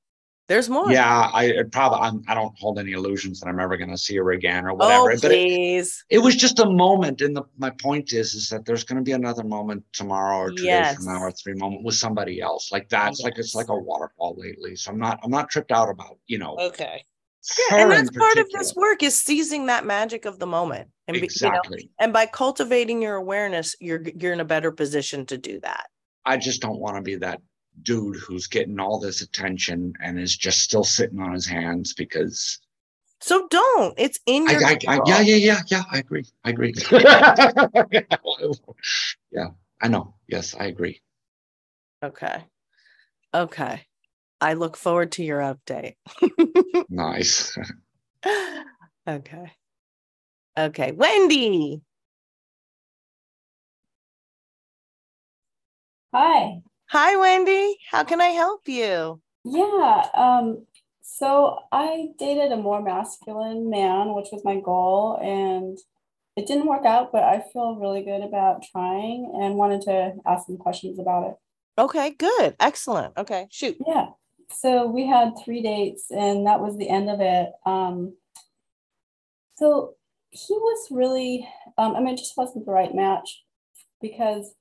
[0.50, 0.90] There's more.
[0.90, 3.96] Yeah, I probably I'm, I do not hold any illusions that I'm ever going to
[3.96, 5.12] see her again or oh, whatever.
[5.12, 6.04] Oh, please.
[6.10, 8.96] It, it, was just a moment, and the, my point is, is that there's going
[8.96, 10.96] to be another moment tomorrow or two yes.
[10.96, 12.72] days from now or three moment with somebody else.
[12.72, 13.24] Like that's yes.
[13.24, 14.74] like it's like a waterfall lately.
[14.74, 16.56] So I'm not I'm not tripped out about you know.
[16.58, 17.04] Okay.
[17.70, 21.16] Yeah, and that's part of this work is seizing that magic of the moment, and
[21.16, 21.78] exactly.
[21.82, 25.60] You know, and by cultivating your awareness, you're you're in a better position to do
[25.60, 25.86] that.
[26.26, 27.40] I just don't want to be that
[27.82, 32.58] dude who's getting all this attention and is just still sitting on his hands because
[33.22, 33.94] so don't.
[33.98, 36.24] It's in your I, I, I, yeah yeah yeah yeah i agree.
[36.44, 36.74] I agree.
[39.30, 39.48] Yeah
[39.80, 40.14] i know.
[40.28, 41.00] Yes i agree.
[42.02, 42.44] Okay.
[43.34, 43.86] Okay.
[44.40, 45.96] I look forward to your update.
[46.88, 47.56] Nice.
[49.06, 49.52] Okay.
[50.58, 51.82] Okay wendy.
[56.12, 56.62] Hi
[56.92, 57.78] Hi, Wendy.
[57.88, 59.20] How can I help you?
[59.44, 60.08] Yeah.
[60.12, 60.66] Um,
[61.00, 65.78] so I dated a more masculine man, which was my goal, and
[66.34, 70.48] it didn't work out, but I feel really good about trying and wanted to ask
[70.48, 71.34] some questions about it.
[71.78, 72.56] Okay, good.
[72.58, 73.16] Excellent.
[73.16, 73.76] Okay, shoot.
[73.86, 74.08] Yeah.
[74.50, 77.50] So we had three dates, and that was the end of it.
[77.66, 78.16] Um,
[79.58, 79.94] so
[80.32, 83.44] he was really, um, I mean, it just wasn't the right match
[84.02, 84.56] because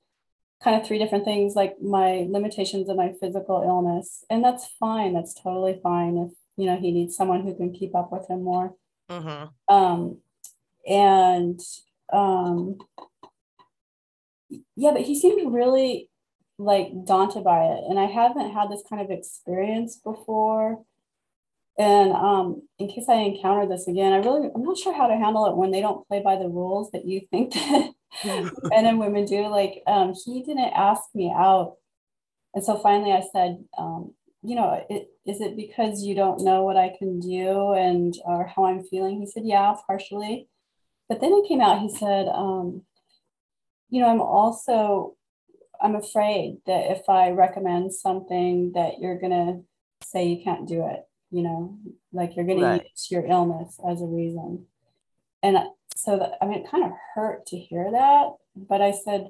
[0.62, 4.24] kind of three different things like my limitations of my physical illness.
[4.28, 5.14] And that's fine.
[5.14, 8.44] That's totally fine if you know he needs someone who can keep up with him
[8.44, 8.74] more.
[9.10, 9.74] Mm-hmm.
[9.74, 10.18] um
[10.88, 11.58] and
[12.12, 12.78] um
[14.76, 16.08] yeah but he seemed really
[16.58, 17.84] like daunted by it.
[17.88, 20.84] And i haven't had this kind of experience before.
[21.78, 25.16] And um, in case I encounter this again, I really I'm not sure how to
[25.16, 27.92] handle it when they don't play by the rules that you think that
[28.24, 29.46] men and women do.
[29.48, 31.76] Like um, he didn't ask me out,
[32.54, 36.62] and so finally I said, um, you know, it, is it because you don't know
[36.62, 39.20] what I can do and or how I'm feeling?
[39.20, 40.48] He said, yeah, partially.
[41.08, 41.80] But then it came out.
[41.80, 42.82] He said, um,
[43.90, 45.16] you know, I'm also
[45.82, 49.62] I'm afraid that if I recommend something that you're gonna
[50.02, 51.78] say you can't do it you know,
[52.12, 52.82] like you're going right.
[52.82, 54.66] to use your illness as a reason.
[55.42, 55.58] And
[55.96, 59.28] so that, I mean, it kind of hurt to hear that, but I said,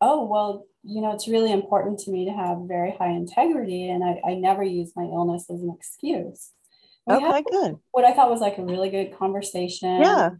[0.00, 3.88] oh, well, you know, it's really important to me to have very high integrity.
[3.88, 6.50] And I, I never use my illness as an excuse.
[7.06, 7.76] We okay, good.
[7.92, 10.02] What I thought was like a really good conversation.
[10.02, 10.30] Yeah.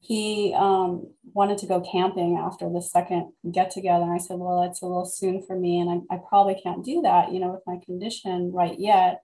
[0.00, 4.04] He um, wanted to go camping after the second get together.
[4.04, 5.80] And I said, well, it's a little soon for me.
[5.80, 9.22] And I, I probably can't do that, you know, with my condition right yet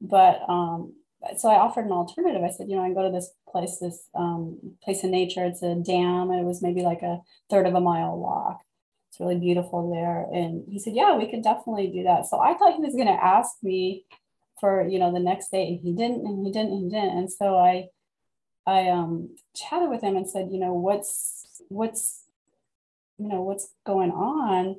[0.00, 0.94] but um,
[1.36, 2.42] so I offered an alternative.
[2.42, 5.44] I said, you know, I can go to this place, this um, place in nature.
[5.44, 8.60] It's a dam, it was maybe like a third of a mile walk.
[9.08, 10.26] It's really beautiful there.
[10.32, 12.26] And he said, yeah, we could definitely do that.
[12.26, 14.04] So I thought he was going to ask me
[14.60, 17.18] for, you know, the next day, and he didn't, and he didn't, and he didn't.
[17.18, 17.88] And so I,
[18.66, 22.24] I um, chatted with him and said, you know, what's, what's,
[23.18, 24.76] you know, what's going on?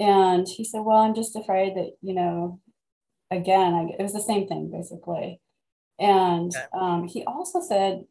[0.00, 2.60] And he said, well, I'm just afraid that, you know,
[3.30, 5.40] again, I, it was the same thing basically.
[5.98, 8.04] And um, he also said,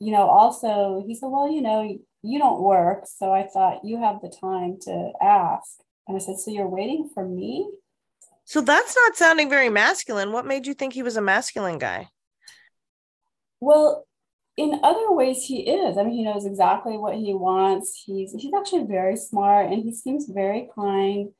[0.00, 1.82] you know, also, he said, well, you know,
[2.22, 3.04] you don't work.
[3.06, 5.80] So I thought you have the time to ask.
[6.08, 7.70] And I said, so you're waiting for me?
[8.46, 10.32] So that's not sounding very masculine.
[10.32, 12.08] What made you think he was a masculine guy?
[13.60, 14.06] Well,
[14.56, 15.98] in other ways he is.
[15.98, 18.02] I mean, he knows exactly what he wants.
[18.06, 21.30] He's he's actually very smart and he seems very kind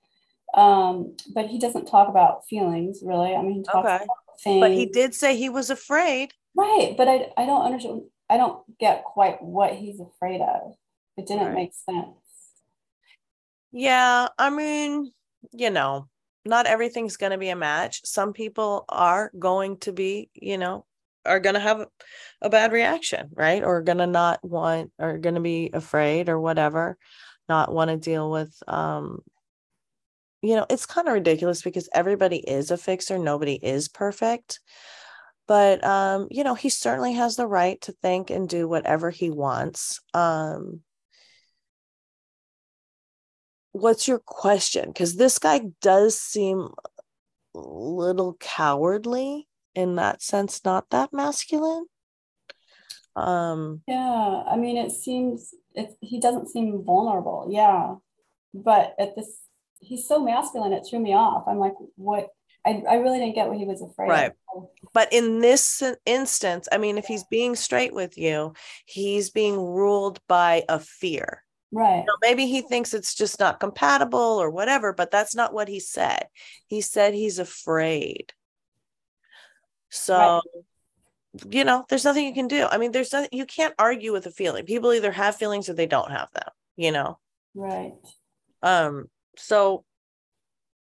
[0.55, 3.35] Um, but he doesn't talk about feelings really.
[3.37, 4.05] I mean, he talks Okay.
[4.05, 4.61] about things.
[4.61, 6.33] But he did say he was afraid.
[6.57, 8.03] Right, but I I don't understand.
[8.31, 10.75] I don't get quite what he's afraid of.
[11.17, 11.55] It didn't Right.
[11.55, 12.17] make sense.
[13.73, 15.13] Yeah, I mean,
[15.53, 16.09] you know,
[16.45, 18.01] not everything's going to be a match.
[18.05, 20.85] Some people are going to be, you know,
[21.27, 21.87] are going to have
[22.43, 23.65] a bad reaction, right?
[23.65, 26.97] Or going to not want, or going to be afraid or whatever,
[27.49, 29.23] not want to deal with, um,
[30.45, 34.61] you know, it's kind of ridiculous because everybody is a fixer, nobody is perfect.
[35.47, 39.31] But, um, you know, he certainly has the right to think and do whatever he
[39.31, 40.01] wants.
[40.15, 40.81] Um,
[43.73, 44.89] what's your question?
[44.89, 46.69] Because this guy does seem
[47.55, 51.87] a little cowardly in that sense, not that masculine.
[53.17, 55.97] Um, Yeah, I mean, it seems it.
[56.01, 57.49] He doesn't seem vulnerable.
[57.51, 57.97] Yeah,
[58.53, 59.41] but at this,
[59.85, 60.73] he's so masculine.
[60.73, 61.45] It threw me off.
[61.47, 62.29] I'm like, what?
[62.67, 64.33] I I really didn't get what he was afraid Right.
[64.57, 64.69] of.
[64.93, 68.55] but in this instance, I mean, if he's being straight with you,
[68.87, 71.43] he's being ruled by a fear.
[71.73, 71.99] Right.
[71.99, 75.69] You know, maybe he thinks it's just not compatible or whatever, but that's not what
[75.69, 76.27] he said.
[76.69, 78.33] He said he's afraid.
[79.91, 80.41] So,
[81.51, 82.67] you know, there's nothing you can do.
[82.71, 84.65] I mean, there's nothing you can't argue with a feeling.
[84.65, 87.19] People either have feelings or they don't have them, you know.
[87.55, 87.95] Right.
[88.63, 89.07] Um,
[89.37, 89.85] so,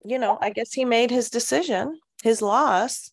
[0.04, 3.12] you know, I guess he made his decision, his loss.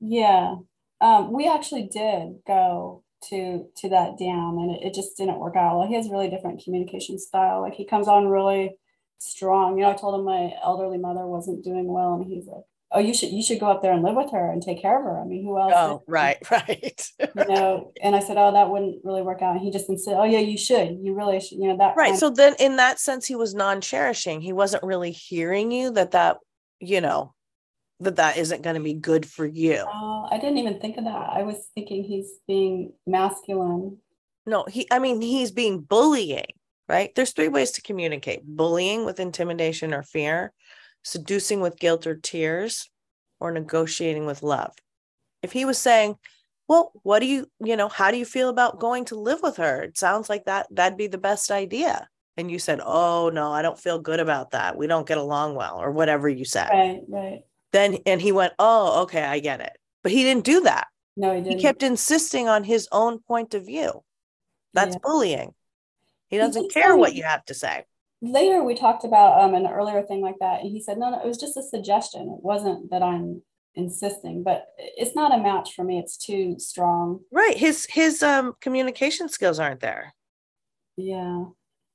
[0.00, 0.56] Yeah.
[1.00, 5.56] Um, we actually did go to to that dam and it, it just didn't work
[5.56, 5.78] out.
[5.78, 7.60] Well, he has really different communication style.
[7.60, 8.76] Like he comes on really
[9.18, 9.76] strong.
[9.76, 13.00] You know, I told him my elderly mother wasn't doing well and he's like, Oh,
[13.00, 15.04] you should you should go up there and live with her and take care of
[15.04, 15.20] her.
[15.20, 15.72] I mean, who else?
[15.76, 17.10] Oh, right, right.
[17.20, 19.56] You know, and I said, Oh, that wouldn't really work out.
[19.56, 20.98] And he just insisted, Oh yeah, you should.
[21.02, 22.16] You really should, you know, that Right.
[22.16, 24.40] So then in that sense, he was non-cherishing.
[24.40, 26.38] He wasn't really hearing you that that,
[26.80, 27.34] you know,
[28.00, 29.84] that that isn't going to be good for you.
[29.86, 31.30] Oh, I didn't even think of that.
[31.30, 33.98] I was thinking he's being masculine.
[34.46, 36.46] No, he, I mean, he's being bullying,
[36.88, 37.14] right?
[37.14, 40.52] There's three ways to communicate bullying with intimidation or fear,
[41.02, 42.90] seducing with guilt or tears,
[43.40, 44.74] or negotiating with love.
[45.42, 46.16] If he was saying,
[46.68, 49.56] well, what do you, you know, how do you feel about going to live with
[49.56, 49.82] her?
[49.82, 52.08] It sounds like that, that'd be the best idea.
[52.36, 54.76] And you said, oh, no, I don't feel good about that.
[54.76, 56.68] We don't get along well, or whatever you said.
[56.70, 57.40] Right, right.
[57.72, 59.76] Then, and he went, oh, okay, I get it.
[60.02, 60.86] But he didn't do that.
[61.16, 61.58] No, he He didn't.
[61.58, 64.04] He kept insisting on his own point of view.
[64.74, 65.00] That's Yeah.
[65.02, 65.54] bullying.
[66.28, 67.84] He He doesn't did care what you have to say.
[68.20, 71.20] Later we talked about um an earlier thing like that and he said no no
[71.20, 73.40] it was just a suggestion it wasn't that i'm
[73.74, 77.56] insisting but it's not a match for me it's too strong Right.
[77.56, 80.14] His his um communication skills aren't there.
[80.96, 81.44] yeah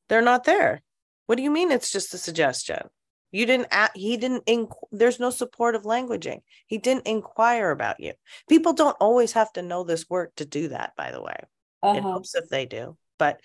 [0.07, 0.81] They're not there.
[1.25, 2.87] What do you mean it's just a suggestion?
[3.31, 6.41] You didn't a- he didn't inqu- there's no supportive languaging.
[6.67, 8.13] He didn't inquire about you.
[8.47, 11.35] People don't always have to know this work to do that, by the way.
[11.41, 11.47] It
[11.81, 12.01] uh-huh.
[12.01, 12.95] helps if they do.
[13.17, 13.41] But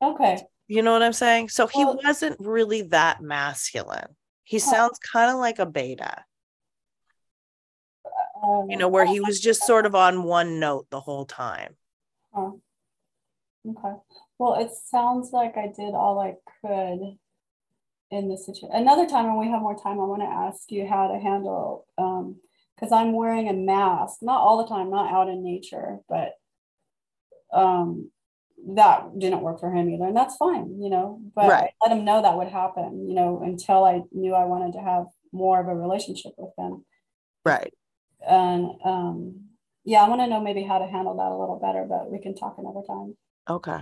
[0.00, 0.38] okay
[0.68, 1.48] you know what I'm saying?
[1.48, 4.14] So he Well- wasn't really that masculine.
[4.44, 4.70] He Huh.
[4.70, 6.24] sounds kind of like a beta.
[8.42, 11.76] um, you know, where he was just sort of on one note the whole time.
[12.32, 12.52] huh.
[13.68, 13.94] okay
[14.38, 17.18] well it sounds like i did all i could
[18.10, 20.86] in this situation another time when we have more time i want to ask you
[20.86, 22.36] how to handle um
[22.76, 26.34] because i'm wearing a mask not all the time not out in nature but
[27.52, 28.10] um
[28.74, 31.70] that didn't work for him either and that's fine you know but Right.
[31.84, 35.06] Let him know that would happen you know until i knew i wanted to have
[35.32, 36.84] more of a relationship with him
[37.44, 37.72] Right.
[38.26, 39.40] and um
[39.84, 42.18] yeah i want to know maybe how to handle that a little better but we
[42.20, 43.16] can talk another time
[43.48, 43.78] Okay.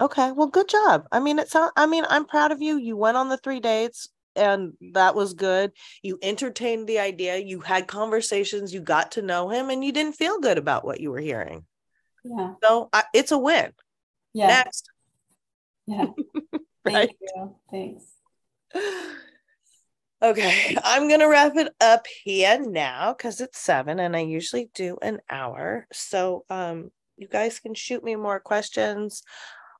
[0.00, 0.32] Okay.
[0.32, 1.06] Well, good job.
[1.12, 2.78] I mean, it sounds, I mean, I'm proud of you.
[2.78, 5.72] You went on the three dates and that was good.
[6.02, 7.36] You entertained the idea.
[7.38, 8.72] You had conversations.
[8.72, 11.64] You got to know him and you didn't feel good about what you were hearing.
[12.24, 13.72] yeah So I, it's a win.
[14.38, 14.90] Yeah Next.
[15.86, 16.06] yeah
[16.84, 18.04] thank you thanks
[20.20, 24.68] Okay, I'm going to wrap it up here now because it's seven and I usually
[24.74, 25.86] do an hour.
[25.92, 29.22] So, um, you guys can shoot me more questions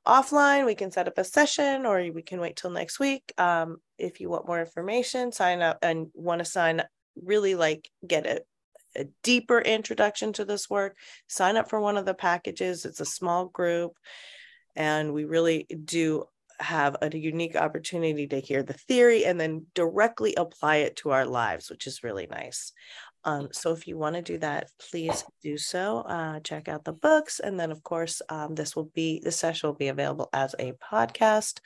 [0.07, 0.65] offline.
[0.65, 3.33] We can set up a session or we can wait till next week.
[3.37, 6.83] Um, if you want more information, sign up and want to sign,
[7.21, 8.41] really like get a,
[8.95, 10.95] a deeper introduction to this work,
[11.27, 12.85] sign up for one of the packages.
[12.85, 13.91] It's a small group
[14.75, 16.25] and we really do
[16.59, 21.25] have a unique opportunity to hear the theory and then directly apply it to our
[21.25, 22.73] lives, which is really nice.
[23.23, 25.99] Um, so if you want to do that, please do so.
[25.99, 29.67] Uh, check out the books, and then of course, um, this will be the session
[29.67, 31.59] will be available as a podcast.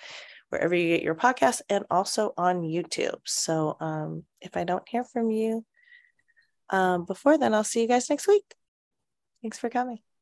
[0.50, 3.20] wherever you get your podcast, and also on YouTube.
[3.26, 5.66] So um, if I don't hear from you
[6.70, 8.54] um, before then, I'll see you guys next week.
[9.42, 10.13] Thanks for coming.